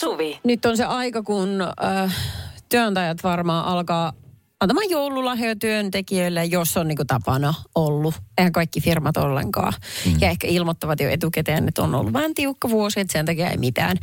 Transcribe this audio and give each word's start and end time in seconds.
Suvi. 0.00 0.40
Nyt 0.44 0.64
on 0.64 0.76
se 0.76 0.84
aika, 0.84 1.22
kun 1.22 1.48
äh, 1.84 2.16
työnantajat 2.68 3.24
varmaan 3.24 3.64
alkaa 3.64 4.12
antamaan 4.60 4.90
joululahjoja 4.90 5.56
työntekijöille, 5.56 6.44
jos 6.44 6.76
on 6.76 6.88
niin 6.88 6.96
kuin 6.96 7.06
tapana 7.06 7.54
ollut. 7.74 8.14
Eihän 8.38 8.52
kaikki 8.52 8.80
firmat 8.80 9.16
ollenkaan. 9.16 9.72
Mm. 10.06 10.16
Ja 10.20 10.30
ehkä 10.30 10.46
ilmoittavat 10.46 11.00
jo 11.00 11.08
etukäteen, 11.08 11.68
että 11.68 11.82
on 11.82 11.94
ollut 11.94 12.12
vähän 12.12 12.34
tiukka 12.34 12.70
vuosi, 12.70 13.00
että 13.00 13.12
sen 13.12 13.26
takia 13.26 13.50
ei 13.50 13.56
mitään. 13.56 13.96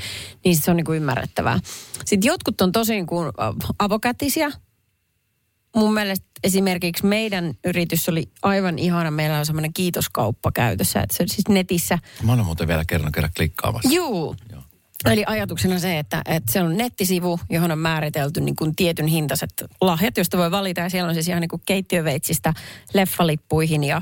Niin 0.45 0.57
se 0.57 0.71
on 0.71 0.77
niin 0.77 0.85
kuin 0.85 0.97
ymmärrettävää. 0.97 1.59
Sitten 2.05 2.27
jotkut 2.27 2.61
on 2.61 2.71
tosi 2.71 3.05
kuin 3.05 3.31
avokätisiä. 3.79 4.51
Mun 5.75 5.93
mielestä 5.93 6.25
esimerkiksi 6.43 7.05
meidän 7.05 7.53
yritys 7.65 8.09
oli 8.09 8.29
aivan 8.41 8.79
ihana. 8.79 9.11
Meillä 9.11 9.39
on 9.39 9.45
semmoinen 9.45 9.73
kiitoskauppa 9.73 10.51
käytössä. 10.51 11.01
Että 11.01 11.17
se 11.17 11.23
on 11.23 11.29
siis 11.29 11.47
netissä. 11.49 11.99
Mä 12.23 12.33
olen 12.33 12.45
muuten 12.45 12.67
vielä 12.67 12.83
kerran 12.87 13.11
kerran 13.11 13.31
klikkaamassa. 13.37 13.89
Juu. 13.89 14.35
Joo. 14.51 14.61
Eli 15.05 15.23
ajatuksena 15.27 15.79
se, 15.79 15.99
että, 15.99 16.21
että 16.25 16.51
se 16.51 16.61
on 16.61 16.77
nettisivu, 16.77 17.39
johon 17.49 17.71
on 17.71 17.79
määritelty 17.79 18.41
niin 18.41 18.55
kuin 18.55 18.75
tietyn 18.75 19.07
hintaiset 19.07 19.49
lahjat, 19.81 20.17
joista 20.17 20.37
voi 20.37 20.51
valita. 20.51 20.81
Ja 20.81 20.89
siellä 20.89 21.07
on 21.09 21.13
siis 21.13 21.27
ihan 21.27 21.41
niin 21.41 21.49
kuin 21.49 21.61
keittiöveitsistä 21.65 22.53
leffalippuihin 22.93 23.83
ja... 23.83 24.01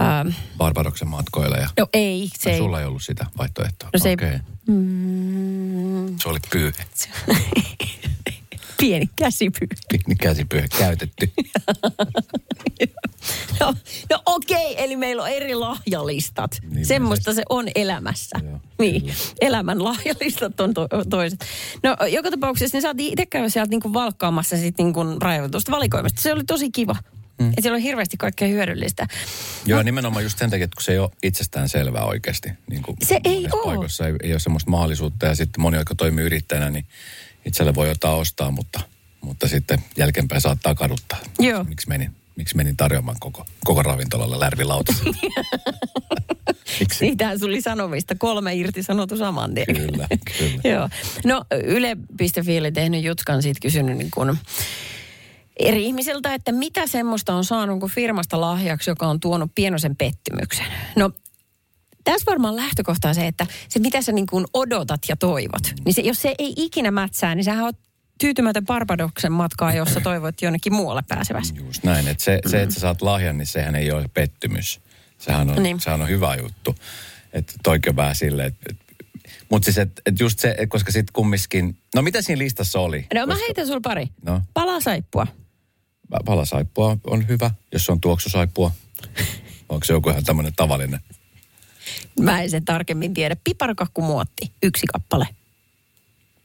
Ähm, 0.00 0.28
Barbadoksen 0.58 1.08
matkoilla 1.08 1.56
ja... 1.56 1.68
no 1.78 1.86
ei, 1.92 2.30
se 2.38 2.50
ei. 2.50 2.58
Sulla 2.58 2.80
ei 2.80 2.86
ollut 2.86 3.02
sitä 3.02 3.26
vaihtoehtoa. 3.38 3.88
No 3.92 3.98
se 3.98 4.08
ei- 4.08 4.14
Okei. 4.14 4.38
Mm, 4.68 6.18
Se 6.18 6.28
oli 6.28 6.38
pyyhe. 6.50 6.84
pieni 8.80 9.08
käsipyy. 9.16 9.68
Pieni 9.88 10.14
käsipyyhe 10.20 10.68
käytetty. 10.78 11.32
No, 13.60 13.74
no 14.10 14.22
okei, 14.26 14.84
eli 14.84 14.96
meillä 14.96 15.22
on 15.22 15.28
eri 15.28 15.54
lahjalistat. 15.54 16.58
Niin, 16.62 16.74
Niin, 16.74 16.86
Semmoista 16.86 17.34
se 17.34 17.42
on 17.48 17.66
elämässä. 17.74 18.40
Joo, 18.44 18.60
niin, 18.78 19.00
kyllä. 19.02 19.14
elämän 19.40 19.84
lahjalistat 19.84 20.60
on 20.60 20.74
to- 20.74 20.88
toiset. 21.10 21.44
No 21.82 21.96
joka 22.08 22.30
tapauksessa 22.30 22.76
ne 22.76 22.80
saatiin 22.80 23.12
itse 23.12 23.26
käydä 23.26 23.48
sieltä 23.48 23.70
niinku 23.70 23.92
valkkaamassa 23.92 24.56
sit 24.56 24.78
niinku 24.78 25.04
rajoitusta 25.20 25.72
valikoimasta. 25.72 26.22
Se 26.22 26.32
oli 26.32 26.44
tosi 26.44 26.70
kiva. 26.70 26.96
Mm. 27.40 27.48
Et 27.48 27.54
siellä 27.62 27.76
on 27.76 27.82
hirveästi 27.82 28.16
kaikkea 28.16 28.48
hyödyllistä. 28.48 29.06
Joo, 29.66 29.82
nimenomaan 29.82 30.24
just 30.24 30.38
sen 30.38 30.50
takia, 30.50 30.64
että 30.64 30.76
kun 30.76 30.82
se 30.84 30.92
ei 30.92 30.98
ole 30.98 31.10
itsestään 31.22 31.68
selvää 31.68 32.04
oikeasti. 32.04 32.48
Niin 32.70 32.82
kuin 32.82 32.96
Se 33.02 33.20
ei 33.24 33.46
oo. 33.52 33.64
paikoissa 33.64 34.06
ei, 34.06 34.14
ei 34.22 34.32
ole 34.32 34.40
semmoista 34.40 34.70
mahdollisuutta 34.70 35.26
ja 35.26 35.34
sitten 35.34 35.60
moni, 35.62 35.76
jotka 35.76 35.94
toimii 35.94 36.24
yrittäjänä, 36.24 36.70
niin 36.70 36.86
itselle 37.48 37.74
voi 37.74 37.88
jotain 37.88 38.14
ostaa, 38.14 38.50
mutta, 38.50 38.80
mutta 39.20 39.48
sitten 39.48 39.78
jälkeenpäin 39.96 40.40
saattaa 40.40 40.74
kaduttaa. 40.74 41.18
Joo. 41.38 41.64
Miksi 41.64 41.88
menin, 41.88 42.16
miksi 42.36 42.56
menin 42.56 42.76
tarjoamaan 42.76 43.16
koko, 43.20 43.46
koko 43.64 43.82
ravintolalle 43.82 44.40
lärvilautassa? 44.40 45.04
Miksi? 46.80 46.98
Siitähän 46.98 47.38
suli 47.38 47.60
sanomista. 47.60 48.14
Kolme 48.14 48.54
irti 48.54 48.82
sanottu 48.82 49.16
saman 49.16 49.54
tien. 49.54 49.66
Kyllä, 49.66 50.06
kyllä. 50.38 50.60
Joo. 50.74 50.88
No 51.24 51.44
Yle.fi 51.64 52.58
oli 52.58 52.72
tehnyt 52.72 53.04
Jutskan 53.04 53.42
siitä 53.42 53.60
kysynyt 53.62 53.96
niin 53.98 54.10
kuin 54.14 54.38
eri 55.58 55.84
ihmisiltä, 55.84 56.34
että 56.34 56.52
mitä 56.52 56.86
semmoista 56.86 57.34
on 57.34 57.44
saanut 57.44 57.80
kuin 57.80 57.92
firmasta 57.92 58.40
lahjaksi, 58.40 58.90
joka 58.90 59.06
on 59.06 59.20
tuonut 59.20 59.50
pienoisen 59.54 59.96
pettymyksen. 59.96 60.66
No 60.96 61.10
tässä 62.04 62.26
varmaan 62.26 62.56
lähtökohta 62.56 63.08
on 63.08 63.14
se, 63.14 63.26
että 63.26 63.46
se 63.68 63.78
mitä 63.78 64.02
sä 64.02 64.12
niin 64.12 64.26
kuin 64.26 64.44
odotat 64.54 65.00
ja 65.08 65.16
toivot, 65.16 65.62
niin 65.84 65.94
se, 65.94 66.02
jos 66.02 66.22
se 66.22 66.34
ei 66.38 66.52
ikinä 66.56 66.90
mätsää, 66.90 67.34
niin 67.34 67.44
sähän 67.44 67.64
oot 67.64 67.76
tyytymätön 68.20 68.66
Barbadoksen 68.66 69.32
matkaa, 69.32 69.74
jossa 69.74 70.00
toivot 70.00 70.42
jonnekin 70.42 70.74
muualle 70.74 71.02
pääsevässä. 71.08 71.54
Just 71.58 71.84
näin, 71.84 72.08
että 72.08 72.24
se, 72.24 72.40
se, 72.46 72.62
että 72.62 72.74
sä 72.74 72.80
saat 72.80 73.02
lahjan, 73.02 73.38
niin 73.38 73.46
sehän 73.46 73.74
ei 73.74 73.92
ole 73.92 74.08
pettymys. 74.14 74.80
Sehän 75.18 75.50
on, 75.50 75.62
Niin. 75.62 75.80
sehän 75.80 76.02
on 76.02 76.08
hyvä 76.08 76.34
juttu. 76.34 76.74
Että 77.32 77.52
toikin 77.62 77.92
on 77.92 77.96
vähän 77.96 78.14
silleen, 78.14 78.48
että... 78.48 78.66
Et, 78.70 78.76
mutta 79.50 79.64
siis, 79.64 79.78
että 79.78 80.02
et 80.06 80.20
just 80.20 80.38
se, 80.38 80.54
et 80.58 80.68
koska 80.70 80.92
sitten 80.92 81.12
kumminkin... 81.12 81.78
No 81.94 82.02
mitä 82.02 82.22
siinä 82.22 82.38
listassa 82.38 82.80
oli? 82.80 83.06
No 83.14 83.26
mä 83.26 83.32
koska, 83.32 83.44
heitän 83.46 83.66
sulla 83.66 83.80
pari. 83.82 84.08
No. 84.22 84.42
Palasaippua. 84.54 85.26
Palasaippua 86.24 86.96
on 87.06 87.28
hyvä, 87.28 87.50
jos 87.72 87.86
se 87.86 87.92
on 87.92 88.00
tuoksusaippua. 88.00 88.72
Onko 89.68 89.84
se 89.84 89.92
joku 89.92 90.10
ihan 90.10 90.24
tämmöinen 90.24 90.52
tavallinen? 90.56 91.00
Mä 92.20 92.42
en 92.42 92.50
sen 92.50 92.64
tarkemmin 92.64 93.14
tiedä. 93.14 93.36
Piparkakkumuotti, 93.44 94.52
yksi 94.62 94.86
kappale. 94.86 95.28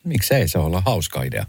Miksei 0.03 0.47
se 0.47 0.57
olla 0.57 0.81
hauska 0.85 1.23
idea? 1.23 1.45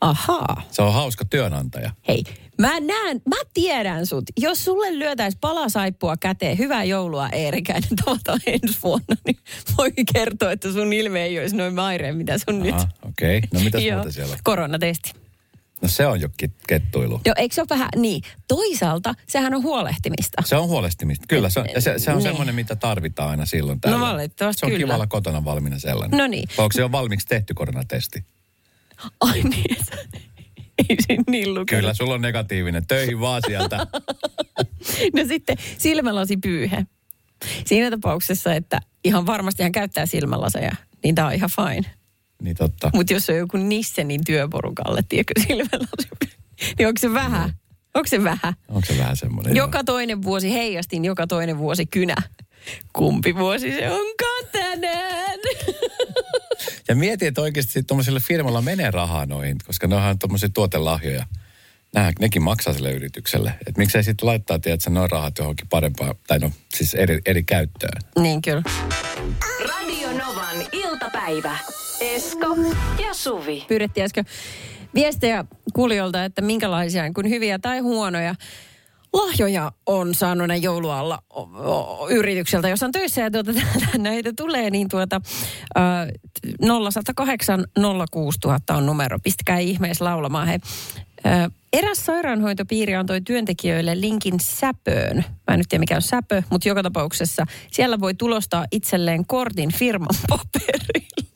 Ahaa. 0.00 0.62
Se 0.70 0.82
on 0.82 0.92
hauska 0.92 1.24
työnantaja. 1.24 1.90
Hei, 2.08 2.24
mä 2.58 2.80
näen, 2.80 3.22
mä 3.28 3.36
tiedän 3.54 4.06
sut. 4.06 4.24
Jos 4.36 4.64
sulle 4.64 4.98
lyötäis 4.98 5.36
palasaippua 5.40 6.16
käteen, 6.16 6.58
hyvää 6.58 6.84
joulua 6.84 7.28
Eerikäinen 7.28 7.96
tavataan 8.04 8.40
ensi 8.46 8.78
vuonna, 8.82 9.16
niin 9.26 9.38
voi 9.78 9.92
kertoa, 10.14 10.52
että 10.52 10.72
sun 10.72 10.92
ilme 10.92 11.24
ei 11.24 11.38
olisi 11.38 11.56
noin 11.56 11.74
maireen, 11.74 12.16
mitä 12.16 12.38
sun 12.38 12.62
nyt. 12.62 12.74
Aha, 12.74 12.88
okei. 13.08 13.38
Okay. 13.38 13.48
No 13.54 13.60
mitäs 13.60 13.82
Joo. 13.84 13.96
muuta 13.96 14.12
siellä 14.12 14.32
on? 14.32 14.38
Koronatesti. 14.44 15.12
No 15.82 15.88
se 15.88 16.06
on 16.06 16.20
jo 16.20 16.28
kettuilu. 16.66 17.20
Joo, 17.26 17.34
eikö 17.38 17.54
se 17.54 17.60
ole 17.60 17.68
vähän 17.70 17.88
niin? 17.96 18.22
Toisaalta 18.48 19.14
sehän 19.26 19.54
on 19.54 19.62
huolehtimista. 19.62 20.42
Se 20.46 20.56
on 20.56 20.68
huolestimista. 20.68 21.24
Kyllä, 21.28 21.50
se 21.50 21.60
on, 21.60 21.66
se, 21.78 21.98
se 21.98 22.10
on 22.10 22.16
Niin. 22.18 22.22
semmoinen, 22.28 22.54
mitä 22.54 22.76
tarvitaan 22.76 23.30
aina 23.30 23.46
silloin 23.46 23.80
tällä. 23.80 23.98
No 23.98 24.04
valitettavasti 24.06 24.60
Se 24.60 24.66
on 24.66 24.72
kyllä. 24.72 24.84
kiva 24.84 24.94
olla 24.94 25.06
kotona 25.06 25.44
valmiina 25.44 25.78
sellainen. 25.78 26.18
No 26.18 26.26
niin. 26.26 26.48
Onko 26.58 26.72
se 26.72 26.80
jo 26.80 26.92
valmiiksi 26.92 27.26
tehty 27.26 27.54
koronatesti? 27.54 28.24
Ai 29.20 29.42
niin, 29.42 29.76
ei 31.08 31.18
niin 31.30 31.48
lukenut. 31.54 31.68
Kyllä, 31.68 31.94
sulla 31.94 32.14
on 32.14 32.20
negatiivinen. 32.22 32.86
Töihin 32.86 33.20
vaan 33.20 33.42
sieltä. 33.46 33.78
No 35.14 35.22
sitten 35.28 35.56
silmälasipyyhe. 35.78 36.86
Siinä 37.66 37.90
tapauksessa, 37.90 38.54
että 38.54 38.80
ihan 39.04 39.26
varmasti 39.26 39.62
hän 39.62 39.72
käyttää 39.72 40.06
silmälaseja, 40.06 40.72
niin 41.04 41.14
tämä 41.14 41.26
on 41.28 41.34
ihan 41.34 41.50
fine. 41.50 41.90
Niin 42.42 42.56
totta. 42.56 42.90
Mutta 42.94 43.12
jos 43.12 43.30
on 43.30 43.36
joku 43.36 43.56
Nissenin 43.56 44.24
työporukalle, 44.24 45.00
tiedätkö, 45.08 45.32
silmälasi, 45.46 46.08
niin 46.78 46.88
onko 46.88 46.98
se 47.00 47.12
vähän? 47.14 47.52
Onko 47.94 48.06
se 48.06 48.24
vähän? 48.24 48.54
Onko 48.68 48.86
se 48.86 48.98
vähän 48.98 49.16
semmoinen? 49.16 49.56
Joka 49.56 49.84
toinen 49.84 50.22
vuosi 50.22 50.52
heijastin, 50.52 51.04
joka 51.04 51.26
toinen 51.26 51.58
vuosi 51.58 51.86
kynä. 51.86 52.14
Kumpi 52.92 53.34
vuosi 53.36 53.72
se 53.72 53.90
onkaan 53.90 54.44
tänään? 54.52 55.38
Ja 56.88 56.94
mietin, 56.94 57.28
että 57.28 57.40
oikeasti 57.40 57.72
sit 57.72 57.86
tuommoiselle 57.86 58.20
firmalla 58.20 58.62
menee 58.62 58.90
rahaa 58.90 59.26
noihin, 59.26 59.56
koska 59.66 59.86
ne 59.86 59.96
onhan 59.96 60.18
tuommoisia 60.18 60.48
tuotelahjoja. 60.48 61.26
Nämä, 61.94 62.12
nekin 62.20 62.42
maksaa 62.42 62.74
sille 62.74 62.92
yritykselle. 62.92 63.50
Että 63.50 63.78
miksei 63.78 64.04
sitten 64.04 64.26
laittaa, 64.26 64.58
tiedätkö, 64.58 64.90
noin 64.90 65.10
rahat 65.10 65.38
johonkin 65.38 65.68
parempaan, 65.68 66.14
tai 66.26 66.38
no 66.38 66.52
siis 66.74 66.94
eri, 66.94 67.20
eri 67.26 67.42
käyttöön. 67.42 68.02
niin 68.20 68.42
kyllä. 68.42 68.62
Radio 69.68 70.08
Novan 70.12 70.56
iltapäivä. 70.72 71.58
Esko 72.00 72.56
ja 73.06 73.14
Suvi. 73.14 73.64
Pyydettiin 73.68 74.04
äsken 74.04 74.24
viestejä 74.94 75.44
kuulijoilta, 75.72 76.24
että 76.24 76.42
minkälaisia 76.42 77.12
kuin 77.12 77.30
hyviä 77.30 77.58
tai 77.58 77.78
huonoja 77.78 78.34
lahjoja 79.12 79.72
on 79.86 80.14
saanut 80.14 80.48
näin 80.48 80.62
joulualla 80.62 81.22
yritykseltä, 82.10 82.68
jos 82.68 82.82
on 82.82 82.92
töissä 82.92 83.20
ja 83.20 83.30
tuota, 83.30 83.52
näitä 83.98 84.32
tulee, 84.36 84.70
niin 84.70 84.88
tuota 84.88 85.20
äh, 85.78 86.08
0108 86.92 87.64
06000 88.10 88.74
on 88.74 88.86
numero. 88.86 89.18
Pistäkää 89.18 89.58
ihmeessä 89.58 90.04
laulamaan. 90.04 90.48
Hei. 90.48 90.58
Äh, 91.26 91.50
eräs 91.72 92.06
sairaanhoitopiiri 92.06 92.94
antoi 92.94 93.20
työntekijöille 93.20 94.00
linkin 94.00 94.34
säpöön. 94.40 95.16
Mä 95.16 95.54
en 95.54 95.58
nyt 95.58 95.68
tiedä 95.68 95.80
mikä 95.80 95.96
on 95.96 96.02
säpö, 96.02 96.42
mutta 96.50 96.68
joka 96.68 96.82
tapauksessa 96.82 97.44
siellä 97.72 98.00
voi 98.00 98.14
tulostaa 98.14 98.66
itselleen 98.72 99.26
kortin 99.26 99.72
firman 99.72 100.08
paperille. 100.28 101.27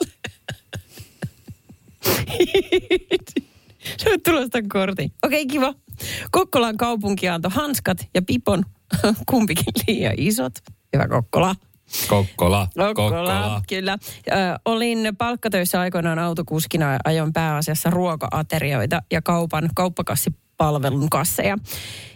Se 3.99 4.13
on 4.13 4.19
tulosta 4.25 4.59
kortin. 4.73 5.13
Okei, 5.23 5.47
kiva. 5.47 5.75
Kokkolan 6.31 6.77
kaupunki 6.77 7.29
antoi 7.29 7.51
hanskat 7.55 7.99
ja 8.15 8.23
pipon, 8.23 8.65
kumpikin 9.31 9.73
liian 9.87 10.15
isot. 10.17 10.53
Hyvä 10.93 11.09
Kokkola. 11.09 11.55
Kokkola, 12.09 12.69
Kokkola, 12.77 13.63
kyllä. 13.69 13.99
Ö, 14.29 14.35
olin 14.65 14.99
palkkatöissä 15.19 15.81
aikoinaan 15.81 16.19
autokuskina 16.19 16.93
ja 16.93 16.99
ajoin 17.05 17.33
pääasiassa 17.33 17.91
ruoka-aterioita 17.91 19.03
ja 19.13 19.23
kaupan 19.23 19.71
kauppakassipalvelun 19.75 21.11
kasseja. 21.11 21.59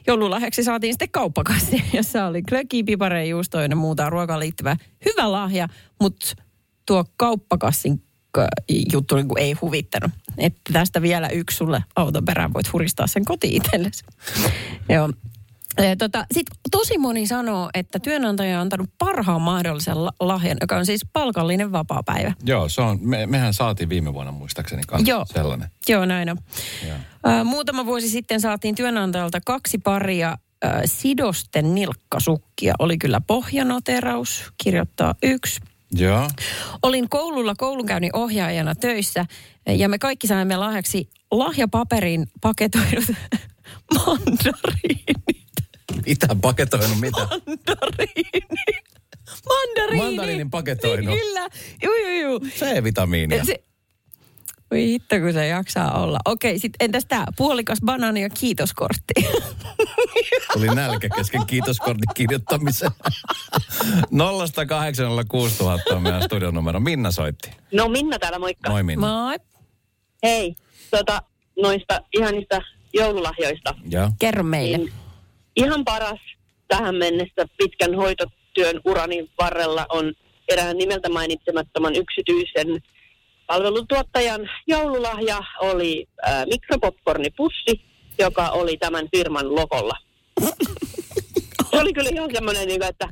Joululahjaksi 0.07 0.65
saatiin 0.65 0.93
sitten 0.93 1.11
kauppakassi, 1.11 1.85
jossa 1.97 2.27
oli 2.27 2.43
klöki, 2.43 2.85
pipareja, 2.85 3.27
juustoja 3.31 3.67
ja 3.71 3.77
muuta 3.77 4.11
ruokaan 4.11 4.41
liittyvää. 4.41 4.77
Hyvä 5.05 5.33
lahja, 5.33 5.69
mutta 6.01 6.35
tuo 6.87 7.05
kauppakassin 7.17 8.03
juttu 8.93 9.17
niin 9.17 9.29
kuin 9.29 9.39
ei 9.43 9.53
huvittanut. 9.53 10.11
Että 10.39 10.61
tästä 10.73 11.03
vielä 11.03 11.29
yksi 11.29 11.57
sulle 11.57 11.85
auton 11.97 12.25
perään 12.25 12.53
voit 12.55 12.73
huristaa 12.73 13.07
sen 13.07 13.25
kotiin 13.25 13.55
itsellesi. 13.57 14.05
Joo. 14.89 15.11
Eh, 15.79 15.97
Tota, 15.99 16.27
Sitten 16.33 16.57
tosi 16.71 16.99
moni 16.99 17.27
sanoo, 17.27 17.71
että 17.75 17.99
työnantaja 17.99 18.57
on 18.57 18.63
antanut 18.63 18.91
parhaan 18.99 19.43
mahdollisen 19.43 20.05
la- 20.05 20.13
lahjan, 20.21 20.57
joka 20.61 20.77
on 20.77 20.87
siis 20.87 21.01
palkallinen 21.13 21.73
vapaapäivä. 21.73 22.33
Joo, 22.45 22.69
se 22.69 22.83
on, 22.83 22.99
me, 23.03 23.27
mehän 23.27 23.55
saatiin 23.55 23.89
viime 23.89 24.15
vuonna 24.15 24.33
muistaakseni 24.33 24.83
kanssa 24.87 25.11
Joo. 25.11 25.25
sellainen. 25.33 25.69
Joo, 25.89 26.05
näin 26.05 26.31
on. 26.31 26.39
Joo. 26.89 26.97
Ö, 27.41 27.45
Muutama 27.45 27.87
vuosi 27.87 28.09
sitten 28.09 28.41
saatiin 28.41 28.75
työnantajalta 28.75 29.39
kaksi 29.47 29.79
paria 29.79 30.39
ö, 30.65 30.69
sidosten 30.85 31.75
nilkkasukkia. 31.75 32.75
Oli 32.79 32.99
kyllä 32.99 33.21
pohjanoteraus, 33.21 34.53
kirjoittaa 34.65 35.15
yksi. 35.23 35.61
Joo. 35.99 36.29
Olin 36.83 37.09
koululla 37.09 37.55
koulunkäynnin 37.55 38.11
ohjaajana 38.17 38.75
töissä 38.75 39.27
ja 39.67 39.89
me 39.89 39.99
kaikki 39.99 40.27
saimme 40.27 40.57
lahjaksi 40.57 41.09
lahjapaperin 41.31 42.27
paketoidut 42.41 43.05
mandariinit. 43.95 45.27
Mitä 46.07 46.37
paketoinut 46.43 47.01
mitä? 47.01 47.21
Mandariini. 47.21 48.41
Mandariini. 49.49 50.05
Mandariinin 50.05 50.51
paketoinut. 50.51 51.15
Kyllä. 51.15 51.49
Juu, 51.83 51.95
juu, 51.95 52.21
juu. 52.21 52.41
C-vitamiinia. 52.41 53.45
Se, 53.45 53.66
voi 54.71 54.87
hitto, 54.87 55.21
kun 55.21 55.33
se 55.33 55.47
jaksaa 55.47 56.03
olla. 56.03 56.19
Okei, 56.25 56.59
sitten 56.59 56.85
entäs 56.85 57.05
tämä 57.07 57.25
puolikas 57.37 57.79
banaani 57.85 58.23
ja 58.23 58.31
kiitoskortti? 58.31 59.15
Tuli 60.53 60.67
nälkä 60.67 61.09
kesken 61.09 61.47
kiitoskortin 61.47 62.15
kirjoittamisen. 62.15 62.91
0806000 65.91 65.95
on 65.97 66.03
meidän 66.03 66.23
studion 66.23 66.55
numero. 66.55 66.81
Minna 66.81 67.11
soitti. 67.11 67.51
No 67.73 67.89
Minna 67.89 68.19
täällä, 68.19 68.39
moikka. 68.39 68.71
Moi 68.71 68.83
Minna. 68.83 69.25
Moi. 69.25 69.37
Hei, 70.23 70.55
tota, 70.91 71.23
noista 71.63 72.01
ihanista 72.13 72.61
joululahjoista. 72.95 73.75
Joo. 73.91 74.11
Kerro 74.19 74.43
meille. 74.43 74.79
Niin 74.79 74.93
ihan 75.57 75.85
paras 75.85 76.21
tähän 76.69 76.95
mennessä 76.95 77.47
pitkän 77.59 77.95
hoitotyön 77.95 78.81
urani 78.85 79.31
varrella 79.41 79.87
on 79.89 80.13
erään 80.49 80.77
nimeltä 80.77 81.09
mainitsemattoman 81.09 81.95
yksityisen 81.97 82.67
palveluntuottajan 83.47 84.51
joululahja 84.67 85.43
oli 85.61 86.07
äh, 86.29 86.47
mikropopcornipussi, 86.47 87.81
joka 88.19 88.49
oli 88.49 88.77
tämän 88.77 89.09
firman 89.17 89.55
logolla. 89.55 89.95
Se 91.71 91.81
oli 91.81 91.93
kyllä 91.93 92.11
ihan 92.13 92.31
semmoinen, 92.33 92.69
niin 92.69 92.81
kuin, 92.81 92.89
että 92.89 93.09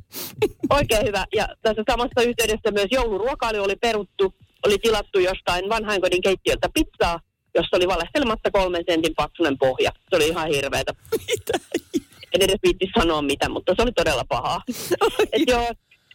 oikein 0.71 1.07
hyvä. 1.07 1.25
Ja 1.35 1.49
tässä 1.63 1.83
samassa 1.91 2.23
yhteydessä 2.23 2.71
myös 2.71 2.87
jouluruokailu 2.91 3.65
oli 3.65 3.77
peruttu. 3.77 4.35
Oli 4.67 4.79
tilattu 4.79 5.19
jostain 5.19 5.69
vanhainkodin 5.69 6.23
keittiöltä 6.23 6.69
pizzaa, 6.75 7.21
jossa 7.55 7.77
oli 7.77 7.89
valehtelematta 7.89 8.51
kolmen 8.51 8.85
sentin 8.89 9.15
paksunen 9.15 9.59
pohja. 9.59 9.91
Se 10.11 10.17
oli 10.17 10.29
ihan 10.29 10.49
hirveetä. 10.49 10.93
En 12.35 12.43
edes 12.43 12.59
viitti 12.63 12.87
sanoa 12.99 13.23
mitä, 13.23 13.49
mutta 13.49 13.73
se 13.77 13.83
oli 13.83 13.93
todella 13.93 14.25
pahaa. 14.29 14.63
Et 15.33 15.43
joo, 15.47 15.67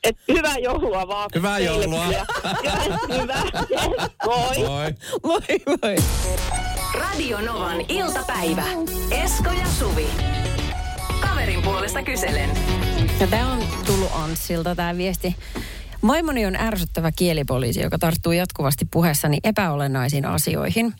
et 0.04 0.18
hyvää 0.28 0.58
joulua 0.58 1.08
vaan. 1.08 1.30
Hyvää 1.36 1.60
joulua. 1.60 2.06
Ja, 2.06 2.26
hyvä. 3.22 3.42
Moi. 4.26 4.58
Moi. 4.58 4.96
Moi 5.24 5.42
moi. 5.68 5.96
Radio 6.94 7.42
Novan 7.42 7.82
iltapäivä. 7.90 8.64
Esko 9.12 9.52
ja 9.52 9.66
Suvi. 9.80 10.08
Kaverin 11.22 11.62
puolesta 11.62 12.04
kyselen. 12.04 12.50
Ja 13.20 13.28
tämä 13.28 13.52
on 13.54 13.64
tullut 13.86 14.10
Anssilta 14.14 14.76
tämä 14.76 14.98
viesti. 14.98 15.36
Vaimoni 16.08 16.46
on 16.46 16.56
ärsyttävä 16.56 17.12
kielipoliisi, 17.16 17.82
joka 17.82 17.98
tarttuu 18.00 18.32
jatkuvasti 18.32 18.88
puheessani 18.92 19.38
epäolennaisiin 19.44 20.26
asioihin. 20.26 20.94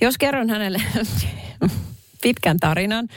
Jos 0.00 0.18
kerron 0.18 0.50
hänelle 0.50 0.82
pitkän 2.22 2.56
tarinan, 2.56 3.08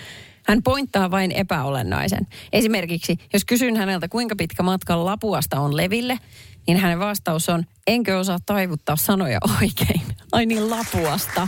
hän 0.46 0.64
pointtaa 0.64 1.12
vain 1.12 1.32
epäolennaisen. 1.32 2.28
Esimerkiksi, 2.54 3.18
jos 3.34 3.46
kysyn 3.46 3.76
häneltä, 3.76 4.08
kuinka 4.08 4.36
pitkä 4.36 4.64
matka 4.64 5.06
Lapuasta 5.06 5.60
on 5.60 5.78
Leville, 5.78 6.20
niin 6.68 6.78
hänen 6.78 7.00
vastaus 7.00 7.50
on, 7.50 7.64
enkö 7.88 8.20
osaa 8.20 8.38
taivuttaa 8.46 8.96
sanoja 8.96 9.40
oikein. 9.62 10.02
Ai 10.32 10.46
niin, 10.46 10.70
Lapuasta. 10.70 11.48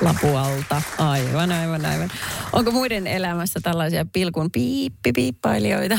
Lapualta. 0.00 0.82
Aivan, 0.98 1.52
aivan, 1.52 1.86
aivan. 1.86 2.10
Onko 2.52 2.70
muiden 2.70 3.06
elämässä 3.06 3.60
tällaisia 3.62 4.06
pilkun 4.12 4.50
piippi-piippailijoita? 4.50 5.98